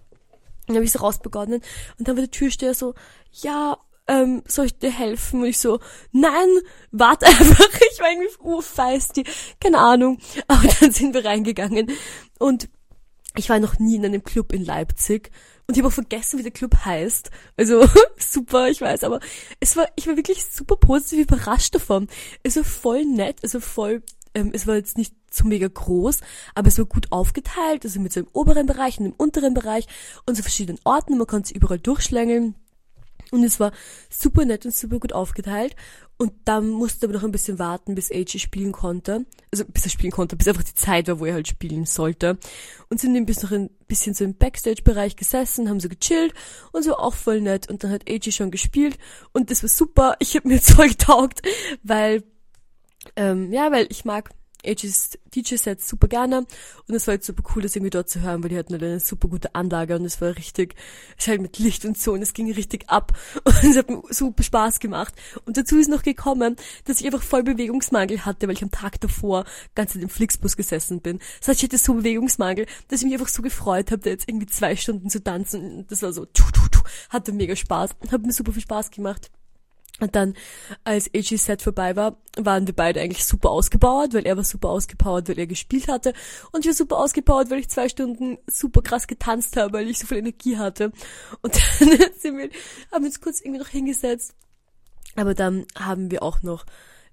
Dann 0.66 0.76
habe 0.76 0.84
ich 0.84 0.92
so 0.92 0.98
rausbegonnen 0.98 1.62
und 1.98 2.08
dann 2.08 2.16
war 2.16 2.22
der 2.22 2.30
Türsteher 2.30 2.74
so, 2.74 2.94
ja, 3.32 3.78
ähm, 4.08 4.42
soll 4.46 4.66
ich 4.66 4.78
dir 4.78 4.90
helfen? 4.90 5.40
Und 5.40 5.46
ich 5.46 5.58
so, 5.58 5.80
nein, 6.12 6.48
warte 6.90 7.26
einfach, 7.26 7.68
ich 7.92 8.00
war 8.00 8.10
irgendwie 8.10 8.34
urfeisty, 8.40 9.24
keine 9.60 9.78
Ahnung. 9.78 10.18
Aber 10.48 10.68
dann 10.80 10.92
sind 10.92 11.14
wir 11.14 11.24
reingegangen 11.24 11.90
und 12.38 12.68
ich 13.36 13.48
war 13.50 13.58
noch 13.58 13.78
nie 13.78 13.96
in 13.96 14.04
einem 14.04 14.24
Club 14.24 14.52
in 14.52 14.64
Leipzig 14.64 15.30
und 15.66 15.74
ich 15.76 15.80
habe 15.80 15.88
auch 15.88 15.94
vergessen, 15.94 16.38
wie 16.38 16.44
der 16.44 16.52
Club 16.52 16.74
heißt. 16.84 17.30
Also 17.56 17.86
super, 18.18 18.68
ich 18.68 18.80
weiß, 18.80 19.04
aber 19.04 19.20
es 19.60 19.76
war, 19.76 19.88
ich 19.96 20.06
war 20.06 20.16
wirklich 20.16 20.44
super 20.44 20.76
positiv 20.76 21.26
überrascht 21.26 21.74
davon. 21.74 22.08
Es 22.42 22.56
war 22.56 22.64
voll 22.64 23.04
nett, 23.04 23.38
also 23.42 23.60
voll, 23.60 24.02
ähm, 24.34 24.50
es 24.54 24.66
war 24.66 24.76
jetzt 24.76 24.96
nicht 24.96 25.14
so 25.30 25.44
mega 25.44 25.66
groß, 25.68 26.20
aber 26.54 26.68
es 26.68 26.78
war 26.78 26.86
gut 26.86 27.10
aufgeteilt, 27.10 27.84
also 27.84 28.00
mit 28.00 28.12
so 28.12 28.20
einem 28.20 28.28
oberen 28.32 28.66
Bereich 28.66 28.98
und 28.98 29.06
einem 29.06 29.14
unteren 29.16 29.54
Bereich 29.54 29.86
und 30.24 30.36
so 30.36 30.42
verschiedenen 30.42 30.80
Orten, 30.84 31.18
man 31.18 31.26
konnte 31.26 31.48
sich 31.48 31.56
überall 31.56 31.78
durchschlängeln. 31.78 32.54
Und 33.36 33.44
es 33.44 33.60
war 33.60 33.72
super 34.10 34.44
nett 34.44 34.64
und 34.64 34.74
super 34.74 34.98
gut 34.98 35.12
aufgeteilt. 35.12 35.76
Und 36.18 36.32
dann 36.46 36.70
musste 36.70 37.06
aber 37.06 37.14
noch 37.14 37.24
ein 37.24 37.30
bisschen 37.30 37.58
warten, 37.58 37.94
bis 37.94 38.10
AJ 38.10 38.38
spielen 38.38 38.72
konnte. 38.72 39.26
Also 39.52 39.64
bis 39.66 39.84
er 39.84 39.90
spielen 39.90 40.12
konnte, 40.12 40.34
bis 40.34 40.48
einfach 40.48 40.62
die 40.62 40.74
Zeit 40.74 41.08
war, 41.08 41.20
wo 41.20 41.26
er 41.26 41.34
halt 41.34 41.46
spielen 41.46 41.84
sollte. 41.84 42.38
Und 42.88 43.00
sind 43.00 43.12
noch 43.12 43.52
ein 43.52 43.68
bisschen 43.86 44.14
so 44.14 44.24
im 44.24 44.34
Backstage-Bereich 44.34 45.16
gesessen, 45.16 45.68
haben 45.68 45.80
so 45.80 45.90
gechillt 45.90 46.32
und 46.72 46.82
so 46.82 46.96
auch 46.96 47.14
voll 47.14 47.42
nett. 47.42 47.68
Und 47.68 47.84
dann 47.84 47.90
hat 47.90 48.08
AJ 48.08 48.32
schon 48.32 48.50
gespielt 48.50 48.96
und 49.32 49.50
das 49.50 49.62
war 49.62 49.68
super. 49.68 50.16
Ich 50.18 50.34
habe 50.34 50.48
mir 50.48 50.58
voll 50.62 50.88
getaugt, 50.88 51.42
weil 51.82 52.22
ähm, 53.14 53.52
ja, 53.52 53.70
weil 53.70 53.86
ich 53.90 54.04
mag 54.04 54.30
AG's 54.66 55.18
DJ-Set 55.34 55.82
super 55.82 56.08
gerne 56.08 56.46
und 56.88 56.94
es 56.94 57.06
war 57.06 57.14
jetzt 57.14 57.26
super 57.26 57.42
cool, 57.54 57.62
das 57.62 57.76
irgendwie 57.76 57.90
dort 57.90 58.08
zu 58.08 58.20
hören, 58.20 58.42
weil 58.42 58.50
die 58.50 58.58
hatten 58.58 58.72
halt 58.72 58.82
eine 58.82 59.00
super 59.00 59.28
gute 59.28 59.54
Anlage 59.54 59.96
und 59.96 60.04
es 60.04 60.20
war 60.20 60.36
richtig, 60.36 60.74
es 61.18 61.26
halt 61.28 61.40
mit 61.40 61.58
Licht 61.58 61.84
und 61.84 61.98
so 61.98 62.12
und 62.12 62.22
es 62.22 62.32
ging 62.32 62.50
richtig 62.52 62.88
ab 62.88 63.12
und 63.44 63.64
es 63.64 63.76
hat 63.76 63.90
mir 63.90 64.02
super 64.10 64.42
Spaß 64.42 64.80
gemacht. 64.80 65.14
Und 65.44 65.56
dazu 65.56 65.78
ist 65.78 65.88
noch 65.88 66.02
gekommen, 66.02 66.56
dass 66.84 67.00
ich 67.00 67.06
einfach 67.06 67.22
voll 67.22 67.42
Bewegungsmangel 67.42 68.24
hatte, 68.24 68.46
weil 68.46 68.54
ich 68.54 68.62
am 68.62 68.70
Tag 68.70 69.00
davor 69.00 69.44
ganz 69.74 69.94
in 69.94 70.00
dem 70.00 70.10
Flixbus 70.10 70.56
gesessen 70.56 71.00
bin. 71.00 71.18
Das 71.40 71.48
heißt, 71.48 71.62
ich 71.62 71.68
hatte 71.68 71.78
so 71.78 71.94
Bewegungsmangel, 71.94 72.66
dass 72.88 73.00
ich 73.00 73.06
mich 73.06 73.14
einfach 73.14 73.28
so 73.28 73.42
gefreut 73.42 73.90
habe, 73.90 74.02
da 74.02 74.10
jetzt 74.10 74.28
irgendwie 74.28 74.46
zwei 74.46 74.76
Stunden 74.76 75.10
zu 75.10 75.22
tanzen. 75.22 75.86
Das 75.88 76.02
war 76.02 76.12
so, 76.12 76.24
tu, 76.26 76.44
tu, 76.52 76.68
tu, 76.70 76.80
hatte 77.10 77.32
mega 77.32 77.56
Spaß, 77.56 77.90
hat 78.10 78.22
mir 78.22 78.32
super 78.32 78.52
viel 78.52 78.62
Spaß 78.62 78.90
gemacht. 78.90 79.30
Und 79.98 80.14
dann, 80.14 80.34
als 80.84 81.10
AG 81.14 81.38
Set 81.38 81.62
vorbei 81.62 81.96
war, 81.96 82.18
waren 82.36 82.66
wir 82.66 82.74
beide 82.74 83.00
eigentlich 83.00 83.24
super 83.24 83.50
ausgepowert, 83.50 84.12
weil 84.12 84.26
er 84.26 84.36
war 84.36 84.44
super 84.44 84.68
ausgepowert, 84.68 85.28
weil 85.28 85.38
er 85.38 85.46
gespielt 85.46 85.88
hatte. 85.88 86.12
Und 86.52 86.60
ich 86.60 86.66
war 86.66 86.74
super 86.74 86.98
ausgepowert, 86.98 87.48
weil 87.48 87.60
ich 87.60 87.70
zwei 87.70 87.88
Stunden 87.88 88.36
super 88.46 88.82
krass 88.82 89.06
getanzt 89.06 89.56
habe, 89.56 89.72
weil 89.72 89.88
ich 89.88 89.98
so 89.98 90.06
viel 90.06 90.18
Energie 90.18 90.58
hatte. 90.58 90.92
Und 91.40 91.54
dann 91.80 91.88
sind 92.18 92.36
wir, 92.36 92.50
haben 92.92 93.04
wir 93.04 93.08
uns 93.08 93.20
kurz 93.22 93.40
irgendwie 93.40 93.60
noch 93.60 93.68
hingesetzt. 93.68 94.34
Aber 95.14 95.34
dann 95.34 95.64
haben 95.78 96.10
wir 96.10 96.22
auch 96.22 96.42
noch 96.42 96.66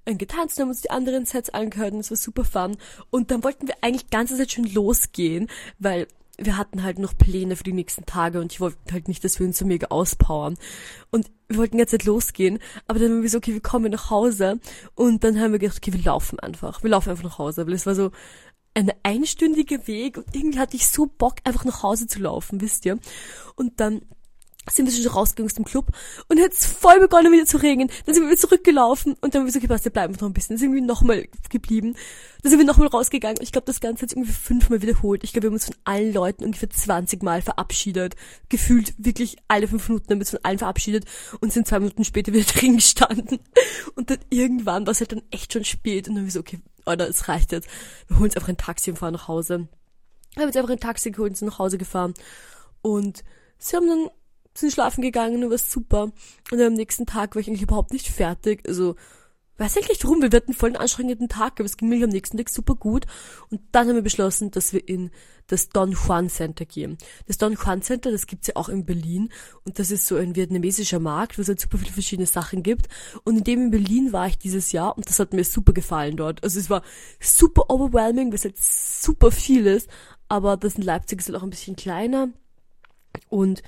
getanzt, 0.05 0.59
haben 0.59 0.67
uns 0.67 0.81
die 0.81 0.91
anderen 0.91 1.25
Sets 1.25 1.49
angehört 1.51 1.93
und 1.93 2.01
es 2.01 2.11
war 2.11 2.17
super 2.17 2.43
fun. 2.43 2.75
Und 3.09 3.31
dann 3.31 3.45
wollten 3.45 3.67
wir 3.67 3.75
eigentlich 3.79 4.09
ganze 4.09 4.35
Zeit 4.35 4.51
schon 4.51 4.65
losgehen, 4.65 5.49
weil 5.79 6.07
wir 6.37 6.57
hatten 6.57 6.83
halt 6.83 6.99
noch 6.99 7.15
Pläne 7.15 7.55
für 7.55 7.63
die 7.63 7.73
nächsten 7.73 8.05
Tage 8.05 8.41
und 8.41 8.51
ich 8.51 8.59
wollte 8.59 8.77
halt 8.91 9.07
nicht, 9.07 9.23
dass 9.23 9.39
wir 9.39 9.45
uns 9.45 9.57
so 9.57 9.65
mega 9.65 9.87
auspowern. 9.87 10.57
Und 11.11 11.31
wir 11.47 11.57
wollten 11.57 11.77
jetzt 11.77 11.93
nicht 11.93 12.05
losgehen, 12.05 12.59
aber 12.87 12.99
dann 12.99 13.11
haben 13.11 13.21
wir 13.21 13.29
so, 13.29 13.37
okay, 13.37 13.53
wir 13.53 13.61
kommen 13.61 13.91
nach 13.91 14.09
Hause 14.09 14.59
und 14.95 15.23
dann 15.23 15.39
haben 15.39 15.51
wir 15.51 15.59
gedacht, 15.59 15.77
okay, 15.77 15.93
wir 15.93 16.03
laufen 16.03 16.39
einfach. 16.39 16.81
Wir 16.81 16.89
laufen 16.89 17.11
einfach 17.11 17.23
nach 17.23 17.37
Hause, 17.37 17.67
weil 17.67 17.73
es 17.73 17.85
war 17.85 17.95
so 17.95 18.11
ein 18.73 18.91
einstündiger 19.03 19.85
Weg 19.85 20.17
und 20.17 20.35
irgendwie 20.35 20.59
hatte 20.59 20.75
ich 20.75 20.87
so 20.87 21.05
Bock, 21.05 21.35
einfach 21.43 21.65
nach 21.65 21.83
Hause 21.83 22.07
zu 22.07 22.19
laufen, 22.19 22.61
wisst 22.61 22.85
ihr. 22.85 22.97
Und 23.55 23.79
dann 23.79 24.01
sind 24.71 24.85
wir 24.85 24.93
schon 24.93 25.11
rausgegangen 25.11 25.49
aus 25.49 25.55
dem 25.55 25.65
Club 25.65 25.87
und 26.29 26.37
jetzt 26.37 26.65
voll 26.65 26.99
begonnen 26.99 27.31
wieder 27.31 27.45
zu 27.45 27.57
regnen. 27.57 27.89
Dann 28.05 28.15
sind 28.15 28.27
wir 28.27 28.37
zurückgelaufen 28.37 29.15
und 29.19 29.33
dann 29.33 29.41
haben 29.41 29.45
wir 29.45 29.53
so 29.53 29.59
gepasst, 29.59 29.83
wir 29.85 29.91
bleiben 29.91 30.13
noch 30.13 30.23
ein 30.23 30.33
bisschen. 30.33 30.55
Dann 30.55 30.59
sind 30.59 30.73
wir 30.73 30.81
nochmal 30.81 31.27
geblieben. 31.49 31.95
Dann 32.41 32.49
sind 32.49 32.59
wir 32.59 32.65
nochmal 32.65 32.87
rausgegangen. 32.87 33.37
Ich 33.41 33.51
glaube, 33.51 33.65
das 33.65 33.81
Ganze 33.81 34.03
hat 34.03 34.09
sich 34.09 34.17
irgendwie 34.17 34.33
fünfmal 34.33 34.81
wiederholt. 34.81 35.23
Ich 35.23 35.33
glaube, 35.33 35.43
wir 35.43 35.49
haben 35.49 35.55
uns 35.55 35.65
von 35.65 35.75
allen 35.83 36.13
Leuten 36.13 36.45
ungefähr 36.45 36.69
20 36.69 37.23
Mal 37.23 37.41
verabschiedet. 37.41 38.15
Gefühlt 38.49 38.93
wirklich 38.97 39.37
alle 39.47 39.67
fünf 39.67 39.87
Minuten 39.89 40.09
haben 40.09 40.19
wir 40.19 40.21
uns 40.21 40.31
von 40.31 40.43
allen 40.43 40.59
verabschiedet 40.59 41.05
und 41.41 41.51
sind 41.51 41.67
zwei 41.67 41.79
Minuten 41.79 42.05
später 42.05 42.31
wieder 42.31 42.45
drin 42.53 42.75
gestanden. 42.75 43.39
Und 43.95 44.09
dann 44.09 44.19
irgendwann 44.29 44.85
war 44.85 44.91
es 44.91 44.99
halt 45.01 45.11
dann 45.11 45.23
echt 45.31 45.53
schon 45.53 45.65
spät 45.65 46.07
und 46.07 46.15
dann 46.15 46.21
haben 46.21 46.27
wir 46.27 46.31
so, 46.31 46.39
okay, 46.39 46.59
Alter, 46.85 47.07
es 47.07 47.27
reicht 47.27 47.51
jetzt. 47.51 47.67
Wir 48.07 48.17
holen 48.17 48.25
uns 48.25 48.35
einfach 48.35 48.49
ein 48.49 48.57
Taxi 48.57 48.91
und 48.91 48.97
fahren 48.97 49.13
nach 49.13 49.27
Hause. 49.27 49.67
Wir 50.35 50.41
haben 50.41 50.49
jetzt 50.49 50.57
einfach 50.57 50.71
ein 50.71 50.79
Taxi 50.79 51.11
geholt 51.11 51.31
und 51.31 51.35
sind 51.37 51.47
nach 51.49 51.59
Hause 51.59 51.77
gefahren 51.77 52.13
und 52.81 53.23
sie 53.57 53.75
haben 53.75 53.87
dann, 53.87 54.09
sind 54.55 54.71
schlafen 54.71 55.01
gegangen 55.01 55.43
und 55.43 55.49
war 55.49 55.57
super. 55.57 56.11
Und 56.51 56.61
am 56.61 56.73
nächsten 56.73 57.05
Tag 57.05 57.35
war 57.35 57.41
ich 57.41 57.47
eigentlich 57.47 57.63
überhaupt 57.63 57.93
nicht 57.93 58.07
fertig. 58.07 58.63
Also, 58.67 58.95
weiß 59.57 59.77
eigentlich 59.77 60.03
warum, 60.03 60.21
wir 60.21 60.29
hatten 60.29 60.53
voll 60.53 60.69
einen 60.69 60.77
anstrengenden 60.77 61.29
Tag, 61.29 61.53
aber 61.53 61.65
es 61.65 61.77
ging 61.77 61.89
mir 61.89 62.03
am 62.03 62.09
nächsten 62.09 62.37
Tag 62.37 62.49
super 62.49 62.75
gut. 62.75 63.05
Und 63.49 63.61
dann 63.71 63.87
haben 63.87 63.95
wir 63.95 64.01
beschlossen, 64.01 64.51
dass 64.51 64.73
wir 64.73 64.87
in 64.87 65.11
das 65.47 65.69
Don 65.69 65.91
Juan 65.91 66.29
Center 66.29 66.65
gehen. 66.65 66.97
Das 67.27 67.37
Don 67.37 67.53
Juan 67.53 67.81
Center, 67.81 68.11
das 68.11 68.27
gibt's 68.27 68.47
ja 68.47 68.55
auch 68.55 68.69
in 68.69 68.85
Berlin. 68.85 69.29
Und 69.65 69.77
das 69.77 69.91
ist 69.91 70.07
so 70.07 70.15
ein 70.15 70.35
vietnamesischer 70.35 70.99
Markt, 70.99 71.37
wo 71.37 71.41
es 71.41 71.47
halt 71.47 71.59
super 71.59 71.77
viele 71.77 71.91
verschiedene 71.91 72.25
Sachen 72.25 72.63
gibt. 72.63 72.87
Und 73.23 73.37
in 73.37 73.43
dem 73.43 73.61
in 73.65 73.71
Berlin 73.71 74.13
war 74.13 74.27
ich 74.27 74.37
dieses 74.37 74.71
Jahr 74.71 74.95
und 74.97 75.07
das 75.07 75.19
hat 75.19 75.33
mir 75.33 75.43
super 75.43 75.73
gefallen 75.73 76.17
dort. 76.17 76.43
Also 76.43 76.59
es 76.59 76.69
war 76.69 76.81
super 77.19 77.69
overwhelming, 77.69 78.29
weil 78.29 78.35
es 78.35 78.45
halt 78.45 78.57
super 78.57 79.31
viel 79.31 79.67
ist. 79.67 79.89
Aber 80.29 80.57
das 80.57 80.75
in 80.75 80.83
Leipzig 80.83 81.19
ist 81.19 81.27
halt 81.27 81.37
auch 81.37 81.43
ein 81.43 81.49
bisschen 81.49 81.75
kleiner. 81.75 82.29
Und 83.29 83.61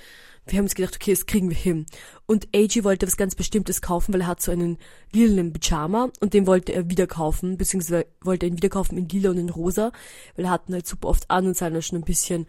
wir 0.46 0.58
haben 0.58 0.66
uns 0.66 0.74
gedacht, 0.74 0.94
okay, 0.94 1.12
das 1.12 1.26
kriegen 1.26 1.50
wir 1.50 1.56
hin. 1.56 1.86
Und 2.26 2.48
AG 2.54 2.84
wollte 2.84 3.06
was 3.06 3.16
ganz 3.16 3.34
Bestimmtes 3.34 3.82
kaufen, 3.82 4.14
weil 4.14 4.22
er 4.22 4.26
hat 4.28 4.40
so 4.40 4.52
einen 4.52 4.78
lilanen 5.12 5.52
Pyjama 5.52 6.10
und 6.20 6.34
den 6.34 6.46
wollte 6.46 6.72
er 6.72 6.88
wieder 6.88 7.06
kaufen, 7.06 7.56
beziehungsweise 7.56 8.06
wollte 8.22 8.46
er 8.46 8.50
ihn 8.50 8.56
wieder 8.56 8.68
kaufen 8.68 8.96
in 8.96 9.08
lila 9.08 9.30
und 9.30 9.38
in 9.38 9.50
rosa, 9.50 9.92
weil 10.36 10.44
er 10.44 10.50
hatten 10.50 10.72
halt 10.72 10.86
super 10.86 11.08
oft 11.08 11.30
an 11.30 11.46
und 11.46 11.56
seien 11.56 11.80
schon 11.82 11.98
ein 11.98 12.04
bisschen 12.04 12.46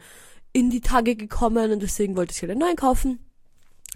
in 0.54 0.70
die 0.70 0.82
Tage 0.82 1.16
gekommen 1.16 1.72
und 1.72 1.82
deswegen 1.82 2.16
wollte 2.16 2.34
ich 2.34 2.42
halt 2.42 2.51
einen 2.51 2.60
neuen 2.60 2.75
kaufen. 2.75 3.20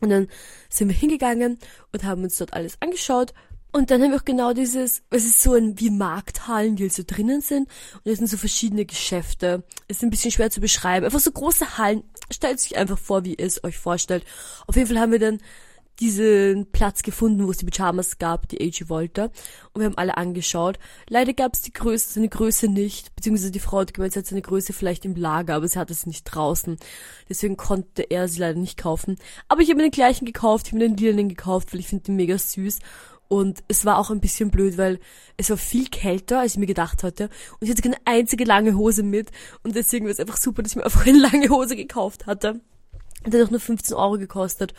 Und 0.02 0.10
dann 0.10 0.28
sind 0.68 0.88
wir 0.88 0.96
hingegangen 0.96 1.60
und 1.94 2.04
haben 2.04 2.24
uns 2.24 2.38
dort 2.38 2.54
alles 2.54 2.78
angeschaut 2.82 3.34
und 3.72 3.90
dann 3.90 4.02
haben 4.02 4.12
wir 4.12 4.20
auch 4.20 4.26
genau 4.26 4.54
dieses, 4.54 5.02
es 5.10 5.26
ist 5.26 5.42
so 5.42 5.54
ein, 5.54 5.80
wie 5.80 5.90
Markthallen, 5.90 6.76
die 6.76 6.84
halt 6.84 6.94
so 6.94 7.04
drinnen 7.06 7.42
sind. 7.42 7.70
Und 8.04 8.12
es 8.12 8.18
sind 8.18 8.28
so 8.28 8.36
verschiedene 8.36 8.86
Geschäfte. 8.86 9.64
Es 9.88 9.98
ist 9.98 10.04
ein 10.04 10.10
bisschen 10.10 10.32
schwer 10.32 10.52
zu 10.52 10.60
beschreiben. 10.60 11.06
Einfach 11.06 11.20
so 11.20 11.32
große 11.32 11.78
Hallen. 11.78 12.04
Stellt 12.30 12.60
sich 12.60 12.78
einfach 12.78 12.98
vor, 12.98 13.24
wie 13.24 13.36
ihr 13.36 13.46
es 13.46 13.64
euch 13.64 13.78
vorstellt. 13.78 14.26
Auf 14.68 14.76
jeden 14.76 14.88
Fall 14.88 15.00
haben 15.00 15.12
wir 15.14 15.20
dann 15.20 15.40
diesen 16.02 16.72
Platz 16.72 17.04
gefunden, 17.04 17.46
wo 17.46 17.52
es 17.52 17.58
die 17.58 17.66
Pyjamas 17.66 18.18
gab, 18.18 18.50
die 18.50 18.60
AG 18.60 18.90
wollte. 18.90 19.32
Und 19.72 19.82
wir 19.82 19.86
haben 19.86 19.98
alle 19.98 20.18
angeschaut. 20.18 20.80
Leider 21.08 21.34
gab 21.34 21.54
es 21.54 21.62
die 21.62 21.72
Größe, 21.72 22.14
seine 22.14 22.28
Größe 22.28 22.68
nicht. 22.68 23.16
Beziehungsweise 23.16 23.52
die 23.52 23.60
Frau 23.60 23.80
hat 23.80 23.94
gemeint, 23.94 24.14
sie 24.14 24.20
hat 24.20 24.26
seine 24.26 24.42
Größe 24.42 24.74
vielleicht 24.74 25.06
im 25.06 25.16
Lager, 25.16 25.56
aber 25.56 25.68
sie 25.68 25.78
hatte 25.78 25.94
sie 25.94 26.10
nicht 26.10 26.24
draußen. 26.24 26.78
Deswegen 27.30 27.56
konnte 27.56 28.02
er 28.02 28.28
sie 28.28 28.40
leider 28.40 28.60
nicht 28.60 28.78
kaufen. 28.78 29.18
Aber 29.48 29.62
ich 29.62 29.70
habe 29.70 29.78
mir 29.78 29.84
den 29.84 29.92
gleichen 29.92 30.26
gekauft, 30.26 30.68
ich 30.68 30.74
habe 30.74 30.84
mir 30.84 30.90
den 30.90 30.98
lilanen 30.98 31.30
gekauft, 31.30 31.72
weil 31.72 31.80
ich 31.80 31.88
finde 31.88 32.06
den 32.06 32.16
mega 32.16 32.38
süß. 32.38 32.80
Und 33.32 33.64
es 33.70 33.86
war 33.86 33.98
auch 33.98 34.12
ein 34.12 34.20
bisschen 34.20 34.52
blöd, 34.52 34.78
weil 34.78 35.00
es 35.38 35.50
war 35.50 35.56
viel 35.56 35.88
kälter, 35.88 36.42
als 36.42 36.52
ich 36.52 36.58
mir 36.58 36.66
gedacht 36.66 37.02
hatte. 37.02 37.30
Und 37.54 37.60
ich 37.62 37.70
hatte 37.70 37.82
keine 37.82 37.96
einzige 38.04 38.44
lange 38.44 38.76
Hose 38.76 39.04
mit. 39.04 39.32
Und 39.64 39.74
deswegen 39.74 40.04
war 40.04 40.12
es 40.12 40.20
einfach 40.20 40.36
super, 40.36 40.62
dass 40.62 40.74
ich 40.74 40.76
mir 40.76 40.84
einfach 40.86 41.08
eine 41.08 41.18
lange 41.18 41.48
Hose 41.48 41.78
gekauft 41.78 42.26
hatte. 42.26 42.60
Und 43.24 43.34
hat 43.34 43.42
auch 43.42 43.50
nur 43.50 43.62
15 43.62 43.96
Euro 43.96 44.18
gekostet. 44.18 44.74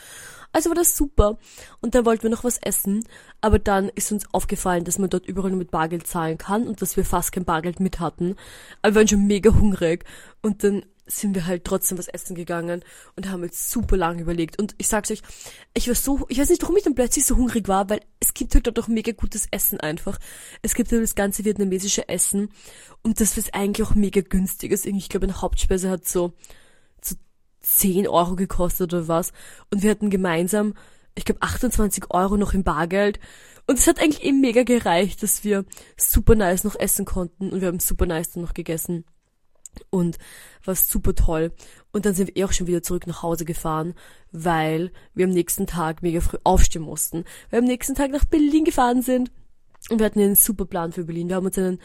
Also 0.52 0.68
war 0.68 0.74
das 0.74 0.94
super. 0.94 1.38
Und 1.80 1.94
dann 1.94 2.04
wollten 2.04 2.24
wir 2.24 2.30
noch 2.30 2.44
was 2.44 2.58
essen. 2.58 3.04
Aber 3.40 3.58
dann 3.58 3.88
ist 3.88 4.12
uns 4.12 4.26
aufgefallen, 4.34 4.84
dass 4.84 4.98
man 4.98 5.08
dort 5.08 5.24
überall 5.24 5.48
nur 5.48 5.58
mit 5.58 5.70
Bargeld 5.70 6.06
zahlen 6.06 6.36
kann 6.36 6.68
und 6.68 6.82
dass 6.82 6.98
wir 6.98 7.06
fast 7.06 7.32
kein 7.32 7.46
Bargeld 7.46 7.80
mit 7.80 8.00
hatten. 8.00 8.36
Aber 8.82 8.92
wir 8.92 8.96
waren 8.96 9.08
schon 9.08 9.26
mega 9.26 9.54
hungrig. 9.54 10.04
Und 10.42 10.62
dann 10.62 10.84
sind 11.06 11.34
wir 11.34 11.46
halt 11.46 11.64
trotzdem 11.64 11.98
was 11.98 12.08
essen 12.08 12.34
gegangen 12.34 12.84
und 13.16 13.28
haben 13.28 13.42
jetzt 13.42 13.70
super 13.70 13.96
lange 13.96 14.22
überlegt. 14.22 14.58
Und 14.58 14.74
ich 14.78 14.88
sag's 14.88 15.10
euch, 15.10 15.22
ich 15.74 15.88
war 15.88 15.94
so, 15.94 16.24
ich 16.28 16.38
weiß 16.38 16.50
nicht, 16.50 16.62
warum 16.62 16.76
ich 16.76 16.84
dann 16.84 16.94
plötzlich 16.94 17.24
so 17.24 17.36
hungrig 17.36 17.68
war, 17.68 17.90
weil 17.90 18.00
es 18.20 18.34
gibt 18.34 18.54
halt 18.54 18.66
dort 18.66 18.78
auch 18.78 18.88
mega 18.88 19.12
gutes 19.12 19.46
Essen 19.50 19.80
einfach. 19.80 20.18
Es 20.62 20.74
gibt 20.74 20.92
halt 20.92 21.02
das 21.02 21.14
ganze 21.14 21.44
vietnamesische 21.44 22.08
Essen 22.08 22.50
und 23.02 23.20
das 23.20 23.36
ist 23.36 23.54
eigentlich 23.54 23.86
auch 23.86 23.94
mega 23.94 24.20
günstig. 24.20 24.70
Also 24.70 24.88
ich 24.88 25.08
glaube, 25.08 25.26
eine 25.26 25.40
Hauptspeise 25.40 25.90
hat 25.90 26.06
so, 26.06 26.32
so 27.00 27.16
10 27.60 28.06
Euro 28.06 28.36
gekostet 28.36 28.92
oder 28.92 29.08
was. 29.08 29.32
Und 29.70 29.82
wir 29.82 29.90
hatten 29.90 30.10
gemeinsam, 30.10 30.74
ich 31.14 31.24
glaube, 31.24 31.42
28 31.42 32.10
Euro 32.10 32.36
noch 32.36 32.54
im 32.54 32.62
Bargeld. 32.64 33.18
Und 33.66 33.78
es 33.78 33.86
hat 33.86 34.00
eigentlich 34.00 34.22
eben 34.22 34.40
mega 34.40 34.62
gereicht, 34.62 35.22
dass 35.22 35.44
wir 35.44 35.64
super 35.96 36.34
nice 36.36 36.64
noch 36.64 36.78
essen 36.78 37.04
konnten 37.04 37.50
und 37.50 37.60
wir 37.60 37.68
haben 37.68 37.80
super 37.80 38.06
nice 38.06 38.30
dann 38.30 38.42
noch 38.42 38.54
gegessen 38.54 39.04
und 39.90 40.18
war 40.64 40.74
super 40.74 41.14
toll. 41.14 41.52
Und 41.92 42.06
dann 42.06 42.14
sind 42.14 42.28
wir 42.28 42.36
eh 42.36 42.44
auch 42.44 42.52
schon 42.52 42.66
wieder 42.66 42.82
zurück 42.82 43.06
nach 43.06 43.22
Hause 43.22 43.44
gefahren, 43.44 43.94
weil 44.30 44.92
wir 45.14 45.26
am 45.26 45.32
nächsten 45.32 45.66
Tag 45.66 46.02
mega 46.02 46.20
früh 46.20 46.38
aufstehen 46.44 46.82
mussten. 46.82 47.24
Weil 47.50 47.52
wir 47.52 47.58
am 47.60 47.64
nächsten 47.66 47.94
Tag 47.94 48.10
nach 48.10 48.24
Berlin 48.24 48.64
gefahren 48.64 49.02
sind 49.02 49.30
und 49.90 49.98
wir 49.98 50.06
hatten 50.06 50.20
einen 50.20 50.36
super 50.36 50.64
Plan 50.64 50.92
für 50.92 51.04
Berlin. 51.04 51.28
Wir 51.28 51.36
haben 51.36 51.46
uns 51.46 51.58
einen 51.58 51.80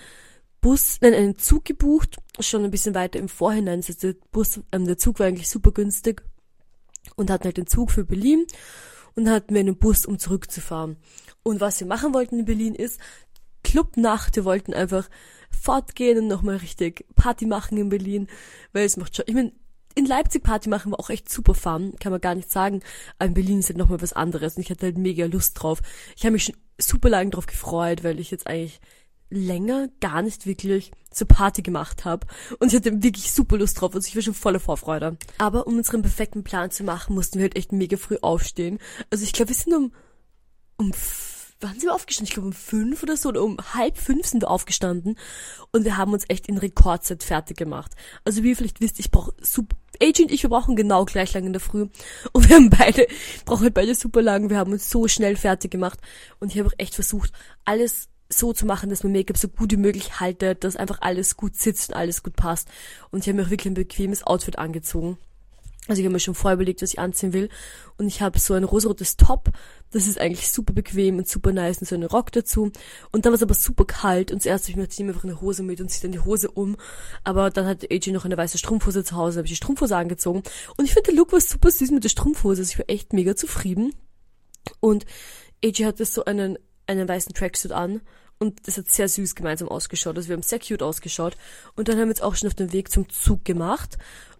Bus, 0.62 0.98
nein, 1.02 1.14
einen 1.14 1.38
Zug 1.38 1.66
gebucht, 1.66 2.18
schon 2.40 2.64
ein 2.64 2.72
bisschen 2.72 2.96
weiter 2.96 3.20
im 3.20 3.30
Vorhinein. 3.30 3.82
Heißt, 3.82 4.04
der 4.04 4.16
Bus, 4.32 4.60
ähm, 4.72 4.86
der 4.86 4.98
Zug 4.98 5.20
war 5.20 5.28
eigentlich 5.28 5.50
super 5.50 5.72
günstig 5.72 6.24
und 7.16 7.30
hatten 7.30 7.46
halt 7.46 7.58
den 7.58 7.68
Zug 7.68 7.92
für 7.92 8.06
Berlin 8.06 8.46
und 9.16 9.30
hatten 9.30 9.54
wir 9.54 9.62
einen 9.62 9.78
Bus, 9.78 10.06
um 10.06 10.20
zurückzufahren. 10.20 10.98
Und 11.44 11.62
was 11.62 11.80
wir 11.80 11.88
machen 11.88 12.14
wollten 12.14 12.40
in 12.40 12.46
Berlin 12.46 12.76
ist 12.76 13.00
Clubnacht. 13.64 14.36
Wir 14.36 14.46
wollten 14.46 14.74
einfach 14.74 15.10
fortgehen 15.50 16.20
und 16.20 16.28
nochmal 16.28 16.58
richtig 16.58 17.06
Party 17.16 17.46
machen 17.46 17.78
in 17.78 17.90
Berlin, 17.90 18.28
weil 18.74 18.86
es 18.86 18.98
macht 18.98 19.16
schon, 19.16 19.26
ich 19.28 19.36
meine, 19.36 19.52
in 19.96 20.06
Leipzig 20.06 20.44
Party 20.44 20.70
machen 20.70 20.92
war 20.92 21.00
auch 21.00 21.10
echt 21.10 21.28
super 21.28 21.56
fun, 21.56 21.96
kann 22.00 22.12
man 22.12 22.22
gar 22.22 22.36
nicht 22.36 22.52
sagen. 22.52 22.82
Aber 23.18 23.30
in 23.30 23.34
Berlin 23.34 23.60
ist 23.60 23.70
halt 23.70 23.78
nochmal 23.78 24.02
was 24.02 24.14
anderes 24.14 24.56
und 24.56 24.62
ich 24.62 24.70
hatte 24.70 24.86
halt 24.86 24.98
mega 24.98 25.26
Lust 25.26 25.62
drauf. 25.62 25.82
Ich 26.16 26.24
habe 26.24 26.34
mich 26.34 26.46
schon 26.46 26.56
super 26.78 27.10
lange 27.10 27.32
drauf 27.32 27.48
gefreut, 27.48 28.04
weil 28.04 28.20
ich 28.20 28.30
jetzt 28.30 28.46
eigentlich 28.46 28.80
länger 29.30 29.90
gar 30.00 30.22
nicht 30.22 30.46
wirklich 30.46 30.92
zur 31.10 31.28
Party 31.28 31.62
gemacht 31.64 32.06
habe. 32.06 32.28
Und 32.60 32.68
ich 32.68 32.76
hatte 32.76 33.04
wirklich 33.04 33.32
super 33.32 33.58
Lust 33.58 33.82
drauf. 33.82 33.94
Also 33.96 34.08
ich 34.08 34.16
war 34.16 34.22
schon 34.22 34.34
voller 34.34 34.60
Vorfreude. 34.60 35.18
Aber 35.40 35.68
um 35.68 35.78
unseren 35.78 36.02
perfekten 36.02 36.44
Plan 36.44 36.72
zu 36.72 36.84
machen, 36.84 37.16
mussten 37.16 37.40
wir 37.40 37.44
halt 37.44 37.58
echt 37.58 37.72
mega 37.72 37.98
früh 37.98 38.18
aufstehen. 38.22 38.80
Also 39.10 39.24
ich 39.24 39.34
glaube, 39.34 39.50
wir 39.50 39.56
sind 39.56 39.74
um, 39.74 39.92
um 40.78 40.94
wann 41.60 41.74
sind 41.74 41.84
wir 41.84 41.94
aufgestanden? 41.94 42.30
Ich 42.30 42.34
glaube 42.34 42.48
um 42.48 42.54
fünf 42.54 43.04
oder 43.04 43.18
so 43.18 43.30
oder 43.30 43.44
um 43.44 43.58
halb 43.74 43.98
fünf 43.98 44.28
sind 44.28 44.44
wir 44.44 44.50
aufgestanden 44.50 45.18
und 45.72 45.86
wir 45.86 45.98
haben 45.98 46.14
uns 46.14 46.26
echt 46.28 46.48
in 46.48 46.58
Rekordzeit 46.58 47.24
fertig 47.24 47.58
gemacht. 47.58 47.92
Also 48.24 48.44
wie 48.44 48.50
ihr 48.50 48.56
vielleicht 48.56 48.82
wisst, 48.82 49.00
ich 49.00 49.12
brauche 49.12 49.34
AJ 50.02 50.24
und 50.24 50.32
ich, 50.32 50.44
wir 50.44 50.50
brauchen 50.50 50.76
genau 50.76 51.06
gleich 51.06 51.34
lang 51.34 51.46
in 51.46 51.54
der 51.54 51.60
Früh. 51.60 51.88
Und 52.32 52.48
wir 52.48 52.56
haben 52.56 52.70
beide, 52.70 53.08
brauchen 53.46 53.64
halt 53.64 53.74
beide 53.74 53.96
super 53.96 54.22
lang. 54.22 54.52
Wir 54.52 54.58
haben 54.58 54.72
uns 54.72 54.92
so 54.92 55.08
schnell 55.08 55.36
fertig 55.36 55.72
gemacht. 55.72 56.00
Und 56.40 56.52
ich 56.52 56.60
habe 56.60 56.70
auch 56.70 56.74
echt 56.78 56.94
versucht, 56.94 57.32
alles 57.66 58.10
so 58.30 58.54
zu 58.54 58.66
machen, 58.66 58.90
dass 58.90 59.04
mein 59.04 59.14
Make-up 59.14 59.38
so 59.38 59.48
gut 59.48 59.72
wie 59.72 59.78
möglich 59.78 60.20
haltet, 60.20 60.64
dass 60.64 60.76
einfach 60.76 61.00
alles 61.02 61.38
gut 61.38 61.56
sitzt 61.56 61.90
und 61.90 61.96
alles 61.96 62.24
gut 62.24 62.36
passt. 62.36 62.68
Und 63.10 63.22
ich 63.22 63.28
habe 63.28 63.38
mir 63.38 63.46
auch 63.46 63.50
wirklich 63.50 63.72
ein 63.72 63.74
bequemes 63.74 64.24
Outfit 64.24 64.60
angezogen. 64.60 65.18
Also 65.88 66.02
ich 66.02 66.06
habe 66.06 66.14
mir 66.14 66.20
schon 66.20 66.36
vorher 66.36 66.56
überlegt, 66.56 66.82
was 66.82 66.92
ich 66.92 67.00
anziehen 67.00 67.34
will. 67.34 67.50
Und 67.98 68.08
ich 68.08 68.22
habe 68.22 68.40
so 68.40 68.54
ein 68.54 68.64
rosarotes 68.64 69.18
Top. 69.18 69.50
Das 69.92 70.06
ist 70.06 70.20
eigentlich 70.20 70.52
super 70.52 70.74
bequem 70.74 71.18
und 71.18 71.28
super 71.28 71.54
nice 71.54 71.80
und 71.80 71.88
so 71.88 71.96
einen 71.96 72.04
Rock 72.04 72.32
dazu. 72.32 72.72
Und 73.12 73.26
dann 73.26 73.32
war 73.32 73.36
es 73.36 73.44
aber 73.44 73.54
super 73.54 73.86
kalt. 73.86 74.32
Und 74.32 74.42
zuerst 74.42 74.66
habe 74.66 74.72
ich 74.72 74.76
mir 74.76 74.84
gedacht, 74.84 75.00
ich 75.00 75.06
einfach 75.08 75.24
eine 75.24 75.42
Hose 75.42 75.64
mit 75.64 75.80
und 75.80 75.90
ziehe 75.90 76.02
dann 76.02 76.12
die 76.12 76.26
Hose 76.26 76.52
um. 76.52 76.76
Aber 77.24 77.50
dann 77.50 77.66
hat 77.66 77.90
AJ 77.90 78.12
noch 78.12 78.26
eine 78.26 78.38
weiße 78.38 78.58
Strumpfhose 78.58 79.04
zu 79.04 79.16
Hause. 79.16 79.40
habe 79.40 79.46
ich 79.46 79.52
die 79.52 79.58
Strumpfhose 79.58 79.96
angezogen. 79.96 80.44
Und 80.76 80.86
ich 80.86 80.94
finde, 80.94 81.12
der 81.12 81.16
Look 81.16 81.32
war 81.32 81.42
super 81.42 81.72
süß 81.72 81.92
mit 81.92 82.04
der 82.04 82.10
Strumpfhose. 82.10 82.62
Also 82.62 82.72
ich 82.72 82.80
war 82.80 82.90
echt 82.90 83.14
mega 83.14 83.36
zufrieden. 83.36 83.94
Und 84.82 85.06
AJ 85.64 85.86
hatte 85.86 86.06
so 86.06 86.26
einen, 86.26 86.58
einen 86.86 87.08
weißen 87.08 87.34
Tracksuit 87.34 87.72
an. 87.72 88.02
Und 88.40 88.68
das 88.68 88.78
hat 88.78 88.90
sehr 88.90 89.10
süß 89.10 89.34
gemeinsam 89.36 89.68
ausgeschaut. 89.68 90.16
Also 90.18 90.30
wir 90.30 90.36
haben 90.36 90.44
sehr 90.44 90.60
cute 90.60 90.84
ausgeschaut. 90.84 91.38
Und 91.76 91.88
dann 91.88 91.96
haben 91.96 92.08
wir 92.08 92.12
uns 92.12 92.22
auch 92.22 92.36
schon 92.36 92.48
auf 92.48 92.54
den 92.54 92.74
Weg 92.74 92.92
zum 92.92 93.10
Zug 93.10 93.46
gemacht 93.46 93.98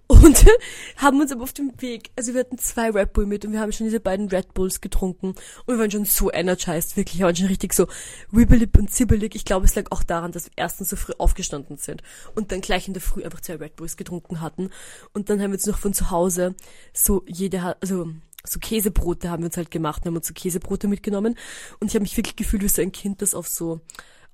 und 0.08 0.46
haben 0.98 1.20
uns 1.20 1.32
aber 1.32 1.44
auf 1.44 1.54
dem 1.54 1.74
Weg, 1.80 2.12
also 2.16 2.34
wir 2.34 2.40
hatten 2.42 2.58
zwei 2.58 2.90
Red 2.90 3.14
Bull 3.14 3.26
mit 3.26 3.46
und 3.46 3.52
wir 3.52 3.60
haben 3.60 3.72
schon 3.72 3.88
diese 3.88 4.00
beiden 4.00 4.30
Red 4.30 4.54
Bulls 4.54 4.82
getrunken 4.82 5.36
und 5.66 5.68
wir 5.68 5.78
waren 5.78 5.92
schon 5.92 6.06
so 6.06 6.32
energized, 6.32 6.96
wirklich, 6.98 7.20
wir 7.20 7.26
waren 7.26 7.36
schon 7.36 7.48
richtig 7.48 7.74
so 7.74 7.88
wibbelig 8.32 8.70
und 8.78 8.90
zibbelig. 8.90 9.36
Ich 9.36 9.46
glaube, 9.46 9.66
es 9.66 9.76
lag 9.76 9.92
auch 9.92 10.04
daran, 10.04 10.32
dass 10.32 10.46
wir 10.46 10.54
erstens 10.56 10.90
so 10.90 10.96
früh 10.96 11.14
aufgestanden 11.18 11.78
sind 11.78 12.04
und 12.36 12.52
dann 12.52 12.62
gleich 12.62 12.88
in 12.88 12.94
der 12.94 13.02
Früh 13.02 13.24
einfach 13.24 13.42
zwei 13.42 13.56
Red 13.56 13.76
Bulls 13.76 13.98
getrunken 13.98 14.42
hatten 14.42 14.70
und 15.14 15.30
dann 15.30 15.42
haben 15.42 15.52
wir 15.52 15.58
uns 15.58 15.66
noch 15.66 15.78
von 15.78 15.94
zu 15.94 16.10
Hause 16.10 16.56
so 16.94 17.24
jede, 17.28 17.76
also 17.82 18.10
so 18.46 18.60
Käsebrote 18.60 19.30
haben 19.30 19.44
wir 19.44 19.48
uns 19.48 19.58
halt 19.58 19.72
gemacht, 19.72 20.06
haben 20.06 20.16
uns 20.16 20.28
so 20.28 20.34
Käsebrote 20.34 20.88
mitgenommen 20.88 21.38
und 21.80 21.88
ich 21.88 21.96
habe 21.96 22.04
mich 22.04 22.16
wirklich 22.16 22.38
gefühlt 22.38 22.64
wie 22.64 22.70
so 22.70 22.82
ein 22.82 22.92
Kind, 22.92 23.22
das 23.22 23.34
auf 23.34 23.48
so 23.48 23.82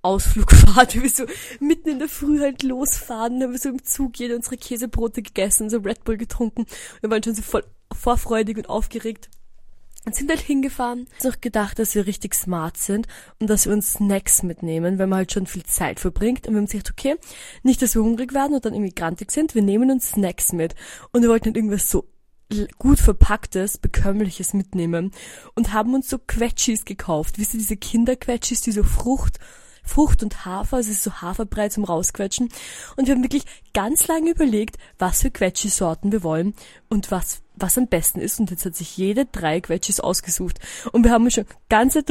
Ausflugfahrt, 0.03 0.95
wie 0.95 1.03
wir 1.03 1.09
so 1.09 1.25
mitten 1.59 1.89
in 1.89 1.99
der 1.99 2.09
Früh 2.09 2.39
halt 2.39 2.61
losfahren, 2.61 3.41
haben 3.41 3.51
wir 3.51 3.59
so 3.59 3.69
im 3.69 3.83
Zug 3.83 4.19
jede 4.19 4.35
unsere 4.35 4.57
Käsebrote 4.57 5.21
gegessen, 5.21 5.69
so 5.69 5.77
Red 5.77 6.03
Bull 6.03 6.17
getrunken. 6.17 6.65
Wir 7.01 7.09
waren 7.09 7.23
schon 7.23 7.35
so 7.35 7.41
voll 7.41 7.63
vorfreudig 7.91 8.57
und 8.57 8.69
aufgeregt 8.69 9.29
und 10.05 10.15
sind 10.15 10.29
halt 10.29 10.41
hingefahren. 10.41 11.07
Ich 11.17 11.23
noch 11.23 11.39
gedacht, 11.39 11.79
dass 11.79 11.95
wir 11.95 12.05
richtig 12.05 12.35
smart 12.35 12.77
sind 12.77 13.07
und 13.39 13.49
dass 13.49 13.65
wir 13.65 13.73
uns 13.73 13.93
Snacks 13.93 14.43
mitnehmen, 14.43 14.99
weil 14.99 15.07
man 15.07 15.17
halt 15.17 15.31
schon 15.31 15.47
viel 15.47 15.63
Zeit 15.63 15.99
verbringt. 15.99 16.47
Und 16.47 16.53
wir 16.53 16.59
haben 16.59 16.65
gesagt, 16.65 16.91
okay, 16.91 17.15
nicht, 17.63 17.81
dass 17.81 17.95
wir 17.95 18.03
hungrig 18.03 18.33
werden 18.33 18.53
und 18.53 18.65
dann 18.65 18.73
irgendwie 18.73 18.93
grantig 18.93 19.31
sind, 19.31 19.55
wir 19.55 19.61
nehmen 19.61 19.91
uns 19.91 20.11
Snacks 20.11 20.51
mit. 20.51 20.75
Und 21.11 21.21
wir 21.21 21.29
wollten 21.29 21.45
halt 21.45 21.55
irgendwas 21.55 21.89
so 21.89 22.07
gut 22.77 22.99
verpacktes, 22.99 23.77
bekömmliches 23.77 24.53
mitnehmen 24.53 25.11
und 25.55 25.73
haben 25.73 25.93
uns 25.93 26.09
so 26.09 26.17
Quetschis 26.19 26.85
gekauft. 26.85 27.39
Wisst 27.39 27.53
ihr, 27.53 27.59
diese 27.59 27.77
Kinderquetschis, 27.77 28.61
die 28.61 28.71
so 28.71 28.83
Frucht 28.83 29.39
Frucht 29.83 30.23
und 30.23 30.45
Hafer, 30.45 30.77
also 30.77 30.89
es 30.89 30.97
ist 30.97 31.03
so 31.03 31.21
Haferbrei 31.21 31.69
zum 31.69 31.83
rausquetschen. 31.83 32.49
Und 32.95 33.07
wir 33.07 33.15
haben 33.15 33.23
wirklich 33.23 33.45
ganz 33.73 34.07
lange 34.07 34.31
überlegt, 34.31 34.77
was 34.97 35.21
für 35.21 35.31
Quetschi-Sorten 35.31 36.11
wir 36.11 36.23
wollen 36.23 36.53
und 36.89 37.11
was 37.11 37.43
was 37.55 37.77
am 37.77 37.87
besten 37.87 38.19
ist. 38.19 38.39
Und 38.39 38.51
jetzt 38.51 38.65
hat 38.65 38.75
sich 38.75 38.97
jede 38.97 39.25
drei 39.25 39.61
Quetschis 39.61 39.99
ausgesucht. 39.99 40.59
Und 40.91 41.03
wir 41.03 41.11
haben 41.11 41.25
uns 41.25 41.33
schon 41.33 41.45
ganze, 41.69 42.03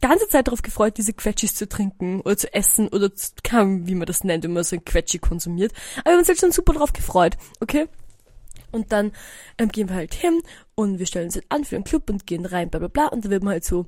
ganze 0.00 0.28
Zeit 0.28 0.46
darauf 0.46 0.62
gefreut, 0.62 0.98
diese 0.98 1.12
Quetschis 1.12 1.54
zu 1.54 1.68
trinken 1.68 2.20
oder 2.20 2.36
zu 2.36 2.52
essen 2.52 2.88
oder 2.88 3.14
zu, 3.14 3.32
wie 3.42 3.94
man 3.94 4.06
das 4.06 4.24
nennt, 4.24 4.44
wenn 4.44 4.52
man 4.52 4.64
so 4.64 4.76
ein 4.76 4.84
Quetschi 4.84 5.18
konsumiert. 5.18 5.72
Aber 5.98 6.06
wir 6.06 6.12
haben 6.12 6.18
uns 6.18 6.28
halt 6.28 6.40
schon 6.40 6.52
super 6.52 6.72
darauf 6.72 6.92
gefreut, 6.92 7.36
okay? 7.60 7.86
Und 8.70 8.90
dann 8.90 9.12
ähm, 9.58 9.68
gehen 9.68 9.88
wir 9.88 9.96
halt 9.96 10.14
hin 10.14 10.40
und 10.74 10.98
wir 10.98 11.06
stellen 11.06 11.26
uns 11.26 11.34
halt 11.34 11.46
an 11.50 11.64
für 11.64 11.74
den 11.74 11.84
Club 11.84 12.08
und 12.08 12.26
gehen 12.26 12.46
rein, 12.46 12.70
bla 12.70 12.78
bla 12.78 12.88
bla. 12.88 13.06
Und 13.08 13.24
dann 13.24 13.30
wird 13.30 13.42
man 13.42 13.52
halt 13.52 13.64
so 13.64 13.86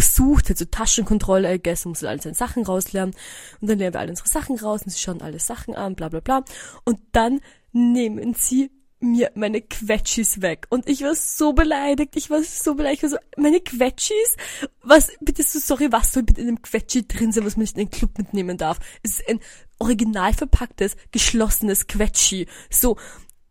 durchsucht, 0.00 0.48
halt 0.48 0.58
so 0.58 0.64
Taschenkontrolle, 0.64 1.54
I 1.54 1.62
guess, 1.62 1.84
muss 1.84 2.02
halt 2.02 2.10
alle 2.10 2.22
seine 2.22 2.34
Sachen 2.34 2.64
rauslernen. 2.64 3.14
Und 3.60 3.70
dann 3.70 3.78
lernen 3.78 3.94
wir 3.94 4.00
alle 4.00 4.10
unsere 4.10 4.28
Sachen 4.28 4.58
raus 4.58 4.82
und 4.84 4.90
sie 4.90 4.98
schauen 4.98 5.20
alle 5.20 5.38
Sachen 5.38 5.74
an, 5.74 5.94
bla 5.94 6.08
bla 6.08 6.20
bla. 6.20 6.44
Und 6.84 7.00
dann 7.12 7.40
nehmen 7.72 8.34
sie 8.34 8.70
mir 9.02 9.30
meine 9.34 9.62
Quetschis 9.62 10.42
weg. 10.42 10.66
Und 10.68 10.88
ich 10.88 11.02
war 11.02 11.14
so 11.14 11.52
beleidigt. 11.54 12.16
Ich 12.16 12.28
war 12.28 12.42
so 12.42 12.74
beleidigt. 12.74 13.02
Ich 13.04 13.12
war 13.12 13.18
so, 13.18 13.40
meine 13.40 13.60
Quetschis? 13.60 14.36
Was, 14.82 15.10
bitte 15.20 15.42
so, 15.42 15.58
sorry, 15.58 15.90
was 15.90 16.12
soll 16.12 16.22
bitte 16.22 16.42
in 16.42 16.48
einem 16.48 16.62
Quetschi 16.62 17.06
drin 17.06 17.32
sein, 17.32 17.44
was 17.46 17.56
man 17.56 17.62
nicht 17.62 17.78
in 17.78 17.86
den 17.86 17.90
Club 17.90 18.18
mitnehmen 18.18 18.58
darf? 18.58 18.78
Es 19.02 19.12
ist 19.12 19.28
ein 19.28 19.40
original 19.78 20.34
verpacktes, 20.34 20.96
geschlossenes 21.12 21.86
Quetschi. 21.86 22.46
So, 22.68 22.96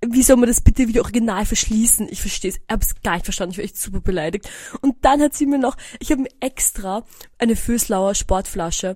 wie 0.05 0.23
soll 0.23 0.37
man 0.37 0.47
das 0.47 0.61
bitte 0.61 0.87
wieder 0.87 1.01
original 1.01 1.45
verschließen? 1.45 2.07
Ich 2.09 2.21
verstehe 2.21 2.51
es. 2.51 2.57
Ich 2.57 2.63
habe 2.71 2.83
es 2.83 3.01
gar 3.01 3.13
nicht 3.13 3.25
verstanden. 3.25 3.51
Ich 3.51 3.57
war 3.57 3.65
echt 3.65 3.77
super 3.77 3.99
beleidigt. 3.99 4.49
Und 4.81 4.97
dann 5.01 5.21
hat 5.21 5.33
sie 5.33 5.45
mir 5.45 5.59
noch, 5.59 5.75
ich 5.99 6.11
habe 6.11 6.21
mir 6.21 6.29
extra 6.39 7.03
eine 7.37 7.55
Föslauer 7.55 8.15
Sportflasche 8.15 8.95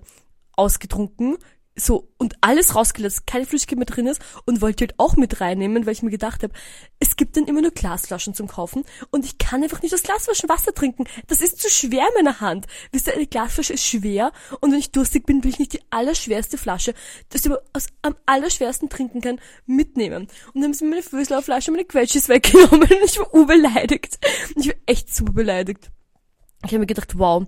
ausgetrunken, 0.56 1.38
so 1.76 2.10
und 2.18 2.36
alles 2.42 2.76
rausgelassen, 2.76 3.26
keine 3.26 3.46
Flüssigkeit 3.46 3.78
mehr 3.78 3.86
drin 3.86 4.08
ist 4.08 4.22
und 4.46 4.62
wollte 4.62 4.84
halt 4.84 4.96
auch 5.00 5.16
mit 5.16 5.42
reinnehmen, 5.42 5.86
weil 5.86 5.94
ich 5.94 6.04
mir 6.04 6.12
gedacht 6.12 6.44
habe, 6.44 6.54
es 7.00 7.16
gibt 7.16 7.36
dann 7.36 7.46
immer 7.46 7.62
nur 7.62 7.72
Glasflaschen 7.72 8.34
zum 8.34 8.48
Kaufen 8.48 8.84
und 9.10 9.26
ich 9.26 9.38
kann 9.38 9.64
einfach 9.64 9.82
nicht 9.82 9.94
aus 9.94 10.04
Glasflaschen 10.04 10.50
Wasser 10.50 10.74
trinken. 10.74 11.06
Das 11.28 11.42
ist 11.42 11.60
zu 11.60 11.70
schwer 11.70 12.08
in 12.10 12.24
meiner 12.24 12.42
Hand. 12.42 12.68
Wisst 12.92 13.08
ihr, 13.08 13.14
eine 13.14 13.28
Glasflasche 13.28 13.74
ist 13.74 13.86
schwer 13.86 14.32
und 14.62 14.72
wenn 14.72 14.80
ich 14.80 14.92
durstig 14.92 15.26
bin, 15.26 15.44
will 15.44 15.52
ich 15.52 15.60
nicht 15.60 15.74
die 15.74 15.82
allerschwerste 15.90 16.58
Flasche, 16.58 16.94
das 17.30 17.46
ich 17.46 17.52
aus 17.74 17.88
am 18.02 18.16
allerschwersten 18.26 18.90
trinken 18.90 19.22
kann, 19.22 19.40
mitnehmen. 19.66 20.28
Und 20.54 20.56
dann 20.56 20.66
haben 20.66 20.74
sie 20.74 20.86
meine 20.86 21.04
Föslerflasche, 21.04 21.72
meine 21.72 21.86
Quetschis 21.86 22.30
weggenommen 22.30 22.82
und 22.84 23.04
ich 23.04 23.20
war 23.20 23.34
urbeleidigt. 23.34 24.20
Ich 24.56 24.68
war 24.68 24.76
echt 24.86 25.14
super 25.14 25.34
beleidigt. 25.34 25.92
Ich 26.66 26.72
habe 26.72 26.80
mir 26.80 26.86
gedacht, 26.86 27.18
wow, 27.18 27.46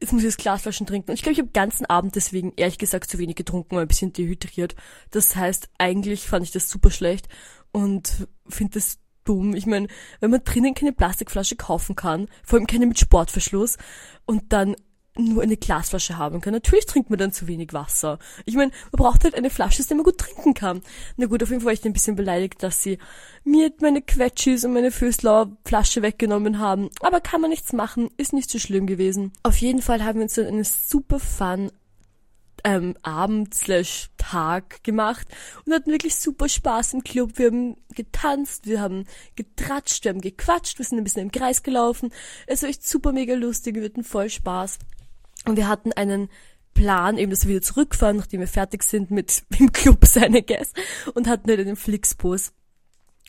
jetzt 0.00 0.12
muss 0.12 0.22
ich 0.22 0.28
das 0.28 0.36
Glasflaschen 0.36 0.86
trinken. 0.86 1.10
Und 1.10 1.14
ich 1.14 1.22
glaube, 1.22 1.32
ich 1.32 1.38
habe 1.38 1.50
ganzen 1.50 1.86
Abend 1.86 2.16
deswegen 2.16 2.52
ehrlich 2.56 2.78
gesagt 2.78 3.10
zu 3.10 3.18
wenig 3.18 3.36
getrunken, 3.36 3.76
war 3.76 3.82
ein 3.82 3.88
bisschen 3.88 4.12
dehydriert. 4.12 4.74
Das 5.10 5.36
heißt, 5.36 5.68
eigentlich 5.78 6.26
fand 6.26 6.44
ich 6.44 6.52
das 6.52 6.68
super 6.68 6.90
schlecht 6.90 7.28
und 7.72 8.28
finde 8.48 8.74
das 8.74 8.98
dumm. 9.24 9.54
Ich 9.54 9.66
meine, 9.66 9.88
wenn 10.20 10.30
man 10.30 10.44
drinnen 10.44 10.74
keine 10.74 10.92
Plastikflasche 10.92 11.56
kaufen 11.56 11.96
kann, 11.96 12.28
vor 12.44 12.58
allem 12.58 12.66
keine 12.66 12.86
mit 12.86 12.98
Sportverschluss, 12.98 13.76
und 14.24 14.52
dann 14.52 14.76
nur 15.18 15.42
eine 15.42 15.56
Glasflasche 15.56 16.18
haben 16.18 16.40
kann. 16.40 16.52
Natürlich 16.52 16.86
trinkt 16.86 17.10
man 17.10 17.18
dann 17.18 17.32
zu 17.32 17.46
wenig 17.46 17.72
Wasser. 17.72 18.18
Ich 18.44 18.54
meine, 18.54 18.72
man 18.92 19.02
braucht 19.02 19.24
halt 19.24 19.34
eine 19.34 19.50
Flasche, 19.50 19.80
aus 19.80 19.88
der 19.88 19.96
man 19.96 20.04
gut 20.04 20.18
trinken 20.18 20.54
kann. 20.54 20.80
Na 21.16 21.26
gut, 21.26 21.42
auf 21.42 21.50
jeden 21.50 21.60
Fall 21.60 21.66
war 21.66 21.72
ich 21.72 21.84
ein 21.84 21.92
bisschen 21.92 22.16
beleidigt, 22.16 22.62
dass 22.62 22.82
sie 22.82 22.98
mir 23.44 23.72
meine 23.80 24.02
Quetschis 24.02 24.64
und 24.64 24.72
meine 24.72 24.90
Föslauer 24.90 25.56
Flasche 25.64 26.02
weggenommen 26.02 26.58
haben. 26.58 26.90
Aber 27.00 27.20
kann 27.20 27.40
man 27.40 27.50
nichts 27.50 27.72
machen, 27.72 28.10
ist 28.16 28.32
nicht 28.32 28.50
so 28.50 28.58
schlimm 28.58 28.86
gewesen. 28.86 29.32
Auf 29.42 29.56
jeden 29.58 29.82
Fall 29.82 30.04
haben 30.04 30.18
wir 30.18 30.24
uns 30.24 30.34
dann 30.34 30.46
eine 30.46 30.64
super 30.64 31.18
fun 31.18 31.70
ähm, 32.66 32.96
Abend 33.02 33.54
slash 33.54 34.10
Tag 34.16 34.82
gemacht 34.82 35.28
und 35.64 35.72
hatten 35.72 35.92
wirklich 35.92 36.16
super 36.16 36.48
Spaß 36.48 36.94
im 36.94 37.04
Club. 37.04 37.38
Wir 37.38 37.46
haben 37.46 37.76
getanzt, 37.94 38.66
wir 38.66 38.80
haben 38.80 39.06
getratscht, 39.36 40.04
wir 40.04 40.10
haben 40.10 40.20
gequatscht, 40.20 40.78
wir 40.78 40.84
sind 40.84 40.98
ein 40.98 41.04
bisschen 41.04 41.22
im 41.22 41.30
Kreis 41.30 41.62
gelaufen. 41.62 42.12
Es 42.48 42.62
war 42.62 42.68
echt 42.68 42.86
super 42.86 43.12
mega 43.12 43.34
lustig, 43.34 43.76
wir 43.76 43.84
hatten 43.84 44.02
voll 44.02 44.30
Spaß. 44.30 44.78
Und 45.46 45.56
wir 45.56 45.68
hatten 45.68 45.92
einen 45.92 46.28
Plan, 46.74 47.16
eben, 47.16 47.30
dass 47.30 47.44
wir 47.44 47.56
wieder 47.56 47.62
zurückfahren, 47.62 48.18
nachdem 48.18 48.40
wir 48.40 48.48
fertig 48.48 48.82
sind 48.82 49.10
mit 49.10 49.42
im 49.58 49.72
Club 49.72 50.04
seine 50.04 50.42
Guess 50.42 50.72
und 51.14 51.26
hatten 51.26 51.48
halt 51.48 51.60
einen 51.60 51.76
Flixbus. 51.76 52.52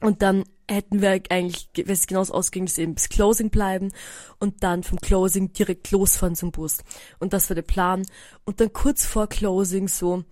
Und 0.02 0.22
dann 0.22 0.44
hätten 0.70 1.02
wir 1.02 1.10
eigentlich, 1.30 1.70
wenn 1.76 1.90
es 1.90 2.06
genauso 2.06 2.34
ausging, 2.34 2.66
dass 2.66 2.78
eben 2.78 2.94
bis 2.94 3.10
Closing 3.10 3.50
bleiben 3.50 3.92
und 4.38 4.64
dann 4.64 4.84
vom 4.84 5.00
Closing 5.00 5.54
direkt 5.54 5.90
losfahren 5.92 6.36
zum 6.36 6.52
Bus. 6.52 6.80
Und 7.20 7.34
das 7.34 7.50
war 7.50 7.56
der 7.56 7.64
Plan. 7.64 8.06
Und 8.46 8.60
dann 8.60 8.74
kurz 8.74 9.06
vor 9.06 9.28
Closing, 9.28 9.88
so, 9.88 10.24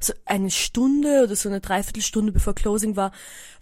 so 0.00 0.12
eine 0.26 0.50
Stunde 0.50 1.22
oder 1.24 1.36
so 1.36 1.48
eine 1.48 1.60
Dreiviertelstunde 1.60 2.32
bevor 2.32 2.54
Closing 2.54 2.96
war, 2.96 3.12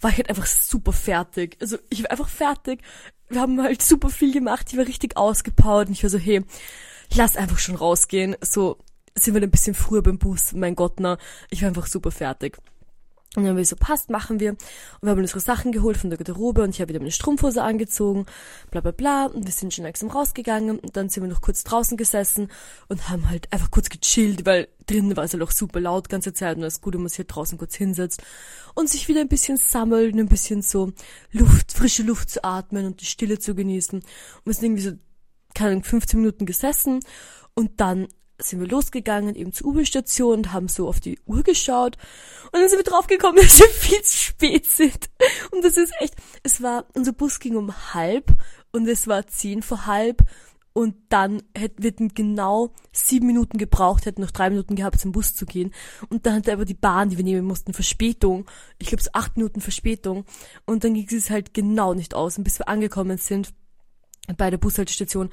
war 0.00 0.10
ich 0.10 0.16
halt 0.16 0.30
einfach 0.30 0.46
super 0.46 0.92
fertig. 0.92 1.56
Also 1.60 1.76
ich 1.88 2.02
war 2.02 2.10
einfach 2.10 2.28
fertig. 2.28 2.82
Wir 3.28 3.40
haben 3.40 3.62
halt 3.62 3.82
super 3.82 4.08
viel 4.08 4.32
gemacht. 4.32 4.66
Ich 4.70 4.78
war 4.78 4.86
richtig 4.86 5.16
ausgepowert 5.16 5.88
und 5.88 5.94
ich 5.94 6.02
war 6.02 6.10
so, 6.10 6.18
hey, 6.18 6.42
lass 7.16 7.36
einfach 7.36 7.58
schon 7.58 7.76
rausgehen. 7.76 8.36
So 8.40 8.78
sind 9.14 9.34
wir 9.34 9.42
ein 9.42 9.50
bisschen 9.50 9.74
früher 9.74 10.02
beim 10.02 10.18
Bus. 10.18 10.52
Mein 10.52 10.74
Gott, 10.74 10.94
na, 10.98 11.18
ich 11.50 11.62
war 11.62 11.68
einfach 11.68 11.86
super 11.86 12.10
fertig. 12.10 12.58
Und 13.36 13.42
dann 13.42 13.50
haben 13.50 13.56
wir 13.56 13.64
so, 13.64 13.74
passt, 13.74 14.10
machen 14.10 14.38
wir. 14.38 14.50
Und 14.50 14.58
wir 15.02 15.10
haben 15.10 15.18
unsere 15.18 15.40
Sachen 15.40 15.72
geholt 15.72 15.96
von 15.96 16.08
der 16.08 16.18
Garderobe 16.18 16.62
und 16.62 16.70
ich 16.70 16.80
habe 16.80 16.90
wieder 16.90 17.00
meine 17.00 17.10
Strumpfhose 17.10 17.62
angezogen, 17.62 18.26
bla 18.70 18.80
bla 18.80 18.92
bla. 18.92 19.26
Und 19.26 19.44
wir 19.44 19.52
sind 19.52 19.74
schon 19.74 19.84
langsam 19.84 20.10
rausgegangen 20.10 20.78
und 20.78 20.96
dann 20.96 21.08
sind 21.08 21.24
wir 21.24 21.30
noch 21.30 21.40
kurz 21.40 21.64
draußen 21.64 21.96
gesessen 21.96 22.48
und 22.88 23.08
haben 23.08 23.28
halt 23.28 23.52
einfach 23.52 23.72
kurz 23.72 23.88
gechillt, 23.88 24.46
weil 24.46 24.68
drinnen 24.86 25.16
war 25.16 25.24
es 25.24 25.32
halt 25.32 25.42
auch 25.42 25.50
super 25.50 25.80
laut 25.80 26.08
ganze 26.08 26.32
Zeit 26.32 26.58
und 26.58 26.62
es 26.62 26.74
ist 26.74 26.80
gut, 26.80 26.94
wenn 26.94 27.00
man 27.00 27.08
sich 27.08 27.16
hier 27.16 27.24
draußen 27.24 27.58
kurz 27.58 27.74
hinsetzt 27.74 28.22
und 28.74 28.88
sich 28.88 29.08
wieder 29.08 29.20
ein 29.20 29.28
bisschen 29.28 29.56
sammelt, 29.56 30.14
ein 30.14 30.28
bisschen 30.28 30.62
so 30.62 30.92
Luft, 31.32 31.72
frische 31.72 32.04
Luft 32.04 32.30
zu 32.30 32.44
atmen 32.44 32.86
und 32.86 33.00
die 33.00 33.06
Stille 33.06 33.40
zu 33.40 33.56
genießen. 33.56 33.98
Und 33.98 34.06
wir 34.44 34.54
sind 34.54 34.64
irgendwie 34.64 34.82
so 34.82 34.92
keine 35.54 35.72
Ahnung, 35.72 35.84
15 35.84 36.20
Minuten 36.20 36.46
gesessen 36.46 37.00
und 37.54 37.80
dann 37.80 38.08
sind 38.38 38.60
wir 38.60 38.68
losgegangen, 38.68 39.36
eben 39.36 39.52
zur 39.52 39.68
U-Bahn-Station 39.68 40.38
und 40.38 40.52
haben 40.52 40.68
so 40.68 40.88
auf 40.88 41.00
die 41.00 41.18
Uhr 41.24 41.42
geschaut 41.42 41.96
und 42.46 42.60
dann 42.60 42.68
sind 42.68 42.78
wir 42.78 42.84
draufgekommen, 42.84 43.36
dass 43.42 43.60
wir 43.60 43.68
viel 43.68 44.02
zu 44.02 44.16
spät 44.16 44.66
sind. 44.66 45.10
Und 45.52 45.64
das 45.64 45.76
ist 45.76 45.92
echt, 46.00 46.14
es 46.42 46.62
war, 46.62 46.86
unser 46.94 47.12
Bus 47.12 47.38
ging 47.38 47.56
um 47.56 47.94
halb 47.94 48.34
und 48.72 48.88
es 48.88 49.06
war 49.06 49.26
zehn 49.26 49.62
vor 49.62 49.86
halb 49.86 50.24
und 50.76 50.96
dann 51.08 51.42
hätten 51.56 51.84
wir 51.84 51.92
genau 51.92 52.72
sieben 52.92 53.28
Minuten 53.28 53.58
gebraucht, 53.58 54.06
hätten 54.06 54.22
noch 54.22 54.32
drei 54.32 54.50
Minuten 54.50 54.74
gehabt, 54.74 54.98
zum 54.98 55.12
Bus 55.12 55.32
zu 55.32 55.46
gehen. 55.46 55.72
Und 56.08 56.26
dann 56.26 56.34
hatte 56.34 56.52
aber 56.52 56.64
die 56.64 56.74
Bahn, 56.74 57.10
die 57.10 57.16
wir 57.16 57.24
nehmen 57.24 57.46
mussten, 57.46 57.72
Verspätung. 57.72 58.50
Ich 58.78 58.88
glaube, 58.88 59.02
so 59.02 59.10
acht 59.12 59.36
Minuten 59.36 59.60
Verspätung. 59.60 60.24
Und 60.66 60.82
dann 60.82 60.94
ging 60.94 61.06
es 61.16 61.30
halt 61.30 61.54
genau 61.54 61.94
nicht 61.94 62.14
aus. 62.14 62.38
Und 62.38 62.44
bis 62.44 62.58
wir 62.58 62.68
angekommen 62.68 63.18
sind, 63.18 63.54
bei 64.36 64.50
der 64.50 64.58
Bushaltestation 64.58 65.30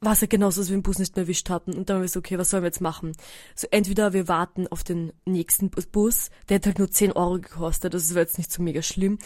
war 0.00 0.12
es 0.12 0.20
ja 0.20 0.26
genauso, 0.26 0.60
dass 0.60 0.68
wir 0.68 0.76
den 0.76 0.82
Bus 0.82 0.98
nicht 0.98 1.16
mehr 1.16 1.24
erwischt 1.24 1.50
hatten. 1.50 1.74
Und 1.74 1.88
dann 1.88 1.96
haben 1.96 2.02
wir 2.02 2.08
so, 2.08 2.20
okay, 2.20 2.38
was 2.38 2.50
sollen 2.50 2.62
wir 2.62 2.68
jetzt 2.68 2.80
machen? 2.80 3.12
So, 3.54 3.66
entweder 3.70 4.12
wir 4.12 4.28
warten 4.28 4.68
auf 4.68 4.84
den 4.84 5.12
nächsten 5.24 5.70
Bus, 5.70 6.30
der 6.48 6.56
hat 6.56 6.66
halt 6.66 6.78
nur 6.78 6.90
10 6.90 7.12
Euro 7.12 7.40
gekostet, 7.40 7.94
das 7.94 8.14
war 8.14 8.22
jetzt 8.22 8.38
nicht 8.38 8.52
so 8.52 8.62
mega 8.62 8.82
schlimm. 8.82 9.18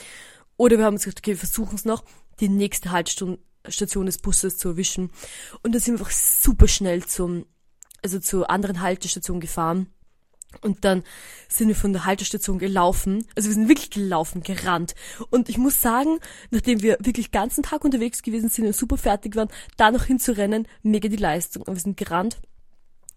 Oder 0.56 0.78
wir 0.78 0.84
haben 0.84 0.94
uns 0.94 1.04
gesagt, 1.04 1.20
okay, 1.20 1.32
wir 1.32 1.38
versuchen 1.38 1.74
es 1.74 1.84
noch, 1.84 2.04
die 2.40 2.48
nächste 2.48 2.92
Haltestation 2.92 4.06
des 4.06 4.18
Busses 4.18 4.56
zu 4.56 4.70
erwischen. 4.70 5.10
Und 5.62 5.74
dann 5.74 5.80
sind 5.80 5.94
wir 5.94 6.00
einfach 6.00 6.12
super 6.12 6.68
schnell 6.68 7.04
zum, 7.04 7.46
also 8.02 8.20
zur 8.20 8.50
anderen 8.50 8.80
Haltestation 8.80 9.40
gefahren. 9.40 9.88
Und 10.60 10.84
dann 10.84 11.02
sind 11.48 11.68
wir 11.68 11.74
von 11.74 11.92
der 11.92 12.04
Haltestation 12.04 12.58
gelaufen. 12.58 13.26
Also 13.36 13.48
wir 13.48 13.54
sind 13.54 13.68
wirklich 13.68 13.90
gelaufen, 13.90 14.42
gerannt. 14.42 14.94
Und 15.30 15.48
ich 15.48 15.58
muss 15.58 15.80
sagen, 15.80 16.18
nachdem 16.50 16.82
wir 16.82 16.96
wirklich 17.00 17.30
ganzen 17.30 17.62
Tag 17.62 17.84
unterwegs 17.84 18.22
gewesen 18.22 18.48
sind 18.48 18.66
und 18.66 18.76
super 18.76 18.96
fertig 18.96 19.36
waren, 19.36 19.48
da 19.76 19.90
noch 19.90 20.04
hinzurennen, 20.04 20.66
mega 20.82 21.08
die 21.08 21.16
Leistung. 21.16 21.62
Und 21.62 21.74
wir 21.74 21.80
sind 21.80 21.96
gerannt. 21.96 22.38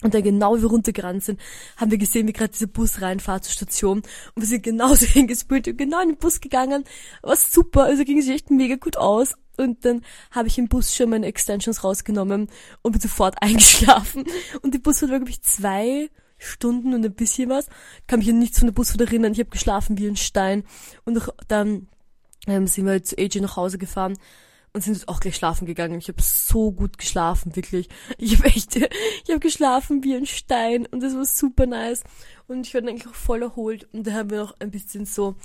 Und 0.04 0.14
dann 0.14 0.22
genau 0.22 0.56
wie 0.56 0.62
wir 0.62 0.70
runtergerannt 0.70 1.24
sind, 1.24 1.40
haben 1.76 1.90
wir 1.90 1.98
gesehen, 1.98 2.28
wie 2.28 2.34
gerade 2.34 2.52
dieser 2.52 2.68
Bus 2.68 3.02
reinfahrt 3.02 3.46
zur 3.46 3.54
Station. 3.54 3.98
Und 4.36 4.42
wir 4.42 4.46
sind 4.46 4.64
genauso 4.64 5.06
hingespült 5.08 5.68
und 5.68 5.78
genau 5.78 6.02
in 6.02 6.10
den 6.10 6.18
Bus 6.18 6.40
gegangen. 6.40 6.84
War 7.24 7.36
super, 7.36 7.86
also 7.86 8.04
ging 8.04 8.22
sich 8.22 8.36
echt 8.36 8.52
mega 8.52 8.76
gut 8.76 8.98
aus. 8.98 9.34
Und 9.58 9.86
dann 9.86 10.04
habe 10.30 10.48
ich 10.48 10.60
im 10.60 10.68
Bus 10.68 10.96
schon 10.96 11.10
meine 11.10 11.26
Extensions 11.26 11.84
rausgenommen 11.84 12.48
und 12.84 12.92
bin 12.92 13.02
sofort 13.02 13.36
eingeschlafen. 13.42 14.26
Und 14.62 14.76
die 14.76 14.80
Bus 14.80 15.02
hat 15.02 15.10
wirklich 15.10 15.42
zwei 15.42 16.10
Stunden 16.38 16.94
und 16.94 17.06
ein 17.06 17.14
bisschen 17.14 17.50
was. 17.50 17.68
Kann 18.08 18.20
mich 18.20 18.30
an 18.30 18.40
nichts 18.40 18.60
von 18.60 18.68
der 18.68 18.74
Busfahrt 18.74 19.02
erinnern. 19.02 19.34
Ich 19.34 19.40
habe 19.40 19.50
geschlafen 19.50 19.98
wie 19.98 20.08
ein 20.08 20.16
Stein. 20.16 20.64
Und 21.06 21.22
dann 21.48 21.88
ähm, 22.48 22.68
sind 22.68 22.86
wir 22.86 23.04
zu 23.04 23.18
AJ 23.18 23.42
nach 23.42 23.56
Hause 23.56 23.78
gefahren 23.78 24.18
und 24.74 24.84
sind 24.84 25.08
auch 25.08 25.20
gleich 25.20 25.36
schlafen 25.36 25.66
gegangen. 25.66 26.00
Ich 26.00 26.08
habe 26.08 26.22
so 26.22 26.72
gut 26.72 26.98
geschlafen, 26.98 27.56
wirklich. 27.56 27.90
Ich 28.18 28.38
habe 28.38 28.50
echt, 28.50 28.76
ich 28.76 29.30
habe 29.30 29.40
geschlafen 29.40 30.04
wie 30.04 30.16
ein 30.16 30.26
Stein 30.26 30.86
und 30.86 31.02
das 31.02 31.16
war 31.16 31.26
super 31.26 31.66
nice. 31.66 32.04
Und 32.48 32.68
ich 32.68 32.74
war 32.74 32.82
dann 32.82 32.92
eigentlich 32.92 33.08
auch 33.08 33.16
voll 33.16 33.42
erholt. 33.42 33.88
Und 33.92 34.06
da 34.06 34.14
haben 34.14 34.30
wir 34.30 34.40
noch 34.40 34.56
ein 34.60 34.72
bisschen 34.72 35.06
so 35.06 35.36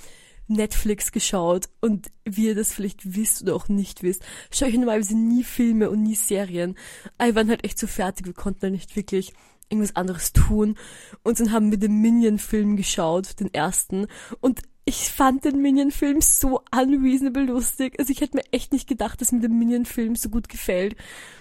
Netflix 0.49 1.13
geschaut 1.13 1.69
und 1.81 2.11
wie 2.25 2.47
ihr 2.47 2.55
das 2.55 2.73
vielleicht 2.73 3.15
wisst 3.17 3.43
oder 3.43 3.55
auch 3.55 3.69
nicht 3.69 4.03
wisst, 4.03 4.23
schaue 4.53 4.69
ich 4.69 4.75
normalerweise 4.75 5.17
nie 5.17 5.45
Filme 5.45 5.89
und 5.89 6.03
nie 6.03 6.15
Serien. 6.15 6.77
Aber 7.17 7.29
wir 7.29 7.35
waren 7.37 7.49
halt 7.49 7.65
echt 7.65 7.79
so 7.79 7.87
fertig, 7.87 8.27
wir 8.27 8.35
konnten 8.35 8.63
halt 8.63 8.73
nicht 8.73 8.97
wirklich 8.97 9.33
irgendwas 9.73 9.97
anderes 9.97 10.33
tun. 10.33 10.77
Und 11.23 11.41
dann 11.41 11.53
haben 11.53 11.71
wir 11.71 11.79
den 11.79 12.01
Minion-Film 12.01 12.77
geschaut, 12.77 13.41
den 13.41 13.53
ersten. 13.53 14.07
Und 14.41 14.61
ich 14.85 15.11
fand 15.11 15.45
den 15.45 15.63
Minion-Film 15.63 16.21
so 16.21 16.63
unreasonable 16.73 17.45
lustig. 17.45 17.99
Also 17.99 18.11
ich 18.11 18.21
hätte 18.21 18.37
mir 18.37 18.45
echt 18.51 18.73
nicht 18.73 18.89
gedacht, 18.89 19.21
dass 19.21 19.31
mir 19.31 19.41
der 19.41 19.51
Minion-Film 19.51 20.17
so 20.17 20.29
gut 20.29 20.49
gefällt. 20.49 20.97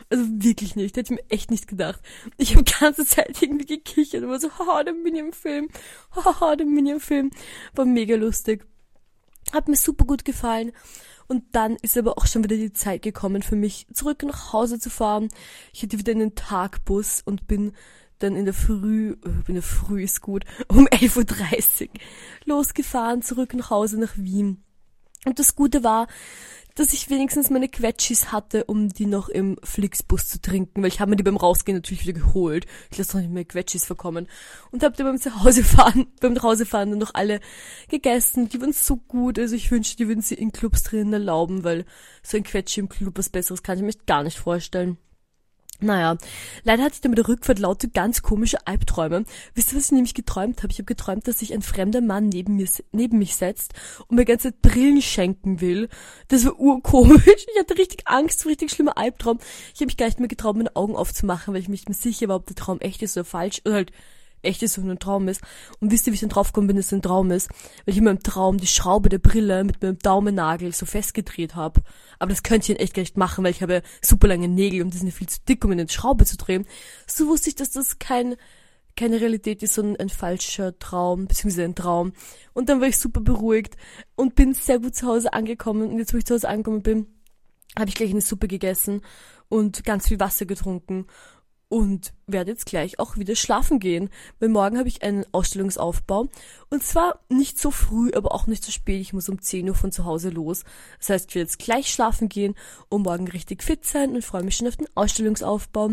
Also 0.09 0.25
wirklich 0.27 0.75
nicht. 0.75 0.95
Hätte 0.95 1.13
ich 1.13 1.19
mir 1.19 1.29
echt 1.29 1.49
nicht 1.49 1.67
gedacht. 1.67 2.01
Ich 2.37 2.55
habe 2.55 2.63
ganze 2.79 3.05
Zeit 3.05 3.41
irgendwie 3.41 3.65
gekichert 3.65 4.23
und 4.23 4.29
war 4.29 4.39
so, 4.39 4.51
haha, 4.59 4.83
der 4.83 4.93
Minion-Film. 4.93 5.69
Haha, 6.15 6.55
der 6.55 6.67
Minion-Film. 6.67 7.31
War 7.73 7.85
mega 7.85 8.15
lustig. 8.15 8.65
Hat 9.51 9.67
mir 9.67 9.75
super 9.75 10.05
gut 10.05 10.23
gefallen. 10.23 10.71
Und 11.27 11.43
dann 11.53 11.77
ist 11.81 11.97
aber 11.97 12.17
auch 12.17 12.27
schon 12.27 12.43
wieder 12.43 12.57
die 12.57 12.73
Zeit 12.73 13.01
gekommen 13.01 13.41
für 13.41 13.55
mich, 13.55 13.87
zurück 13.93 14.21
nach 14.23 14.51
Hause 14.51 14.79
zu 14.79 14.89
fahren. 14.89 15.29
Ich 15.71 15.81
hatte 15.81 15.97
wieder 15.97 16.11
einen 16.11 16.35
Tagbus 16.35 17.21
und 17.23 17.47
bin 17.47 17.71
dann 18.23 18.35
in 18.35 18.45
der 18.45 18.53
Früh, 18.53 19.11
äh, 19.11 19.29
in 19.47 19.55
der 19.55 19.63
Früh 19.63 20.03
ist 20.03 20.21
gut, 20.21 20.45
um 20.67 20.87
11.30 20.87 21.81
Uhr 21.81 21.89
losgefahren, 22.45 23.21
zurück 23.21 23.53
nach 23.53 23.69
Hause 23.69 23.99
nach 23.99 24.15
Wien. 24.15 24.63
Und 25.25 25.37
das 25.37 25.55
Gute 25.55 25.83
war, 25.83 26.07
dass 26.75 26.93
ich 26.93 27.09
wenigstens 27.09 27.49
meine 27.49 27.67
Quetschis 27.67 28.31
hatte, 28.31 28.63
um 28.65 28.89
die 28.89 29.05
noch 29.05 29.29
im 29.29 29.57
Flixbus 29.63 30.27
zu 30.27 30.41
trinken, 30.41 30.81
weil 30.81 30.87
ich 30.87 30.99
habe 30.99 31.09
mir 31.09 31.17
die 31.17 31.23
beim 31.23 31.37
Rausgehen 31.37 31.77
natürlich 31.77 32.07
wieder 32.07 32.19
geholt. 32.19 32.65
Ich 32.91 32.97
lasse 32.97 33.17
noch 33.17 33.21
nicht 33.21 33.33
mehr 33.33 33.45
Quetschis 33.45 33.85
verkommen. 33.85 34.27
Und 34.71 34.83
habe 34.83 34.95
die 34.95 35.03
beim 35.03 35.19
Zuhausefahren, 35.19 36.07
beim 36.21 36.33
Nachhausefahren 36.33 36.91
dann 36.91 36.99
noch 36.99 37.13
alle 37.13 37.39
gegessen. 37.89 38.49
Die 38.49 38.61
waren 38.61 38.73
so 38.73 38.95
gut, 38.95 39.37
also 39.37 39.55
ich 39.55 39.69
wünschte, 39.69 39.97
die 39.97 40.07
würden 40.07 40.21
sie 40.21 40.35
in 40.35 40.51
Clubs 40.51 40.83
drinnen 40.83 41.13
erlauben, 41.13 41.63
weil 41.63 41.85
so 42.23 42.37
ein 42.37 42.43
Quetschi 42.43 42.79
im 42.79 42.89
Club 42.89 43.17
was 43.17 43.29
Besseres 43.29 43.63
kann 43.63 43.77
ich 43.77 43.83
mir 43.83 43.93
gar 44.05 44.23
nicht 44.23 44.39
vorstellen. 44.39 44.97
Naja, 45.83 46.17
leider 46.63 46.83
hatte 46.83 46.93
ich 46.95 47.01
dann 47.01 47.09
mit 47.09 47.17
der 47.17 47.27
Rückfahrt 47.27 47.57
lauter 47.57 47.87
ganz 47.87 48.21
komische 48.21 48.67
Albträume. 48.67 49.23
Wisst 49.55 49.71
ihr, 49.71 49.77
was 49.77 49.85
ich 49.85 49.91
nämlich 49.91 50.13
geträumt 50.13 50.61
habe? 50.61 50.71
Ich 50.71 50.77
habe 50.77 50.85
geträumt, 50.85 51.27
dass 51.27 51.39
sich 51.39 51.53
ein 51.53 51.63
fremder 51.63 52.01
Mann 52.01 52.29
neben 52.29 52.55
mir 52.55 52.67
neben 52.91 53.17
mich 53.17 53.35
setzt 53.35 53.73
und 54.07 54.15
mir 54.15 54.25
ganze 54.25 54.51
Brillen 54.51 55.01
schenken 55.01 55.59
will. 55.59 55.89
Das 56.27 56.45
war 56.45 56.59
urkomisch. 56.59 57.21
Ich 57.51 57.59
hatte 57.59 57.77
richtig 57.77 58.03
Angst, 58.05 58.45
richtig 58.45 58.71
schlimmer 58.71 58.97
Albtraum. 58.97 59.39
Ich 59.73 59.79
habe 59.81 59.87
mich 59.87 59.97
gar 59.97 60.05
nicht 60.05 60.19
mehr 60.19 60.27
getraut, 60.27 60.55
meine 60.55 60.75
Augen 60.75 60.95
aufzumachen, 60.95 61.53
weil 61.53 61.61
ich 61.61 61.69
mich 61.69 61.87
nicht 61.87 61.99
sicher 61.99 62.27
war, 62.27 62.35
ob 62.35 62.45
der 62.45 62.55
Traum 62.55 62.79
echt 62.79 63.01
ist 63.01 63.17
oder 63.17 63.25
falsch 63.25 63.61
oder 63.65 63.75
halt 63.75 63.91
echt 64.41 64.63
ist 64.63 64.77
und 64.77 64.89
ein 64.89 64.99
Traum 64.99 65.27
ist. 65.27 65.41
Und 65.79 65.91
wisst 65.91 66.07
ihr, 66.07 66.13
wie 66.13 66.15
ich 66.15 66.21
dann 66.21 66.29
draufgekommen 66.29 66.67
bin, 66.67 66.77
dass 66.77 66.87
es 66.87 66.93
ein 66.93 67.01
Traum 67.01 67.31
ist? 67.31 67.49
Weil 67.49 67.93
ich 67.93 67.97
in 67.97 68.03
meinem 68.03 68.23
Traum 68.23 68.57
die 68.57 68.67
Schraube 68.67 69.09
der 69.09 69.19
Brille 69.19 69.63
mit 69.63 69.81
meinem 69.81 69.99
Daumennagel 69.99 70.73
so 70.73 70.85
festgedreht 70.85 71.55
habe. 71.55 71.81
Aber 72.19 72.29
das 72.29 72.43
könnte 72.43 72.65
ich 72.65 72.77
in 72.77 72.83
echt 72.83 72.93
gar 72.93 73.01
nicht 73.01 73.17
machen, 73.17 73.43
weil 73.43 73.51
ich 73.51 73.61
habe 73.61 73.81
super 74.01 74.27
lange 74.27 74.47
Nägel 74.47 74.81
und 74.81 74.93
die 74.93 74.97
sind 74.97 75.11
viel 75.11 75.27
zu 75.27 75.39
dick, 75.47 75.63
um 75.65 75.71
in 75.71 75.79
eine 75.79 75.89
Schraube 75.89 76.25
zu 76.25 76.37
drehen. 76.37 76.65
So 77.07 77.27
wusste 77.27 77.49
ich, 77.49 77.55
dass 77.55 77.71
das 77.71 77.99
kein, 77.99 78.35
keine 78.95 79.21
Realität 79.21 79.63
ist, 79.63 79.75
sondern 79.75 79.97
ein 79.97 80.09
falscher 80.09 80.77
Traum, 80.79 81.27
beziehungsweise 81.27 81.63
ein 81.63 81.75
Traum. 81.75 82.13
Und 82.53 82.69
dann 82.69 82.81
war 82.81 82.87
ich 82.87 82.97
super 82.97 83.21
beruhigt 83.21 83.77
und 84.15 84.35
bin 84.35 84.53
sehr 84.53 84.79
gut 84.79 84.95
zu 84.95 85.07
Hause 85.07 85.33
angekommen. 85.33 85.89
Und 85.89 85.97
jetzt, 85.97 86.13
wo 86.13 86.17
ich 86.17 86.25
zu 86.25 86.35
Hause 86.35 86.49
angekommen 86.49 86.83
bin, 86.83 87.07
habe 87.77 87.89
ich 87.89 87.95
gleich 87.95 88.11
eine 88.11 88.21
Suppe 88.21 88.47
gegessen 88.47 89.01
und 89.47 89.83
ganz 89.83 90.07
viel 90.07 90.19
Wasser 90.19 90.45
getrunken 90.45 91.07
und 91.71 92.11
werde 92.27 92.51
jetzt 92.51 92.65
gleich 92.65 92.99
auch 92.99 93.15
wieder 93.15 93.33
schlafen 93.33 93.79
gehen, 93.79 94.09
weil 94.39 94.49
morgen 94.49 94.77
habe 94.77 94.89
ich 94.89 95.03
einen 95.03 95.25
Ausstellungsaufbau 95.31 96.27
und 96.69 96.83
zwar 96.83 97.21
nicht 97.29 97.57
so 97.57 97.71
früh, 97.71 98.11
aber 98.13 98.33
auch 98.33 98.45
nicht 98.45 98.65
so 98.65 98.73
spät. 98.73 98.99
Ich 98.99 99.13
muss 99.13 99.29
um 99.29 99.41
10 99.41 99.69
Uhr 99.69 99.75
von 99.75 99.93
zu 99.93 100.03
Hause 100.03 100.31
los. 100.31 100.65
Das 100.99 101.09
heißt, 101.09 101.29
ich 101.29 101.35
werde 101.35 101.45
jetzt 101.45 101.59
gleich 101.59 101.89
schlafen 101.89 102.27
gehen 102.27 102.55
und 102.89 103.03
morgen 103.03 103.25
richtig 103.29 103.63
fit 103.63 103.85
sein 103.85 104.13
und 104.13 104.25
freue 104.25 104.43
mich 104.43 104.57
schon 104.57 104.67
auf 104.67 104.75
den 104.75 104.87
Ausstellungsaufbau. 104.95 105.91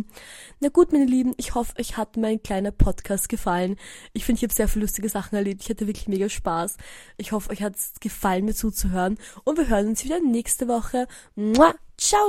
Na 0.58 0.68
gut, 0.68 0.92
meine 0.92 1.04
Lieben, 1.04 1.32
ich 1.36 1.54
hoffe, 1.54 1.78
euch 1.78 1.96
hat 1.96 2.16
mein 2.16 2.42
kleiner 2.42 2.72
Podcast 2.72 3.28
gefallen. 3.28 3.76
Ich 4.12 4.24
finde, 4.24 4.40
ich 4.40 4.42
habe 4.42 4.54
sehr 4.54 4.66
viele 4.66 4.84
lustige 4.84 5.08
Sachen 5.08 5.36
erlebt. 5.36 5.62
Ich 5.62 5.70
hatte 5.70 5.86
wirklich 5.86 6.08
mega 6.08 6.28
Spaß. 6.28 6.76
Ich 7.18 7.30
hoffe, 7.30 7.50
euch 7.50 7.62
hat 7.62 7.76
es 7.76 7.92
gefallen, 8.00 8.46
mir 8.46 8.54
zuzuhören 8.54 9.16
und 9.44 9.58
wir 9.58 9.68
hören 9.68 9.86
uns 9.86 10.02
wieder 10.04 10.18
nächste 10.18 10.66
Woche. 10.66 11.06
Mua, 11.36 11.72
ciao! 11.96 12.28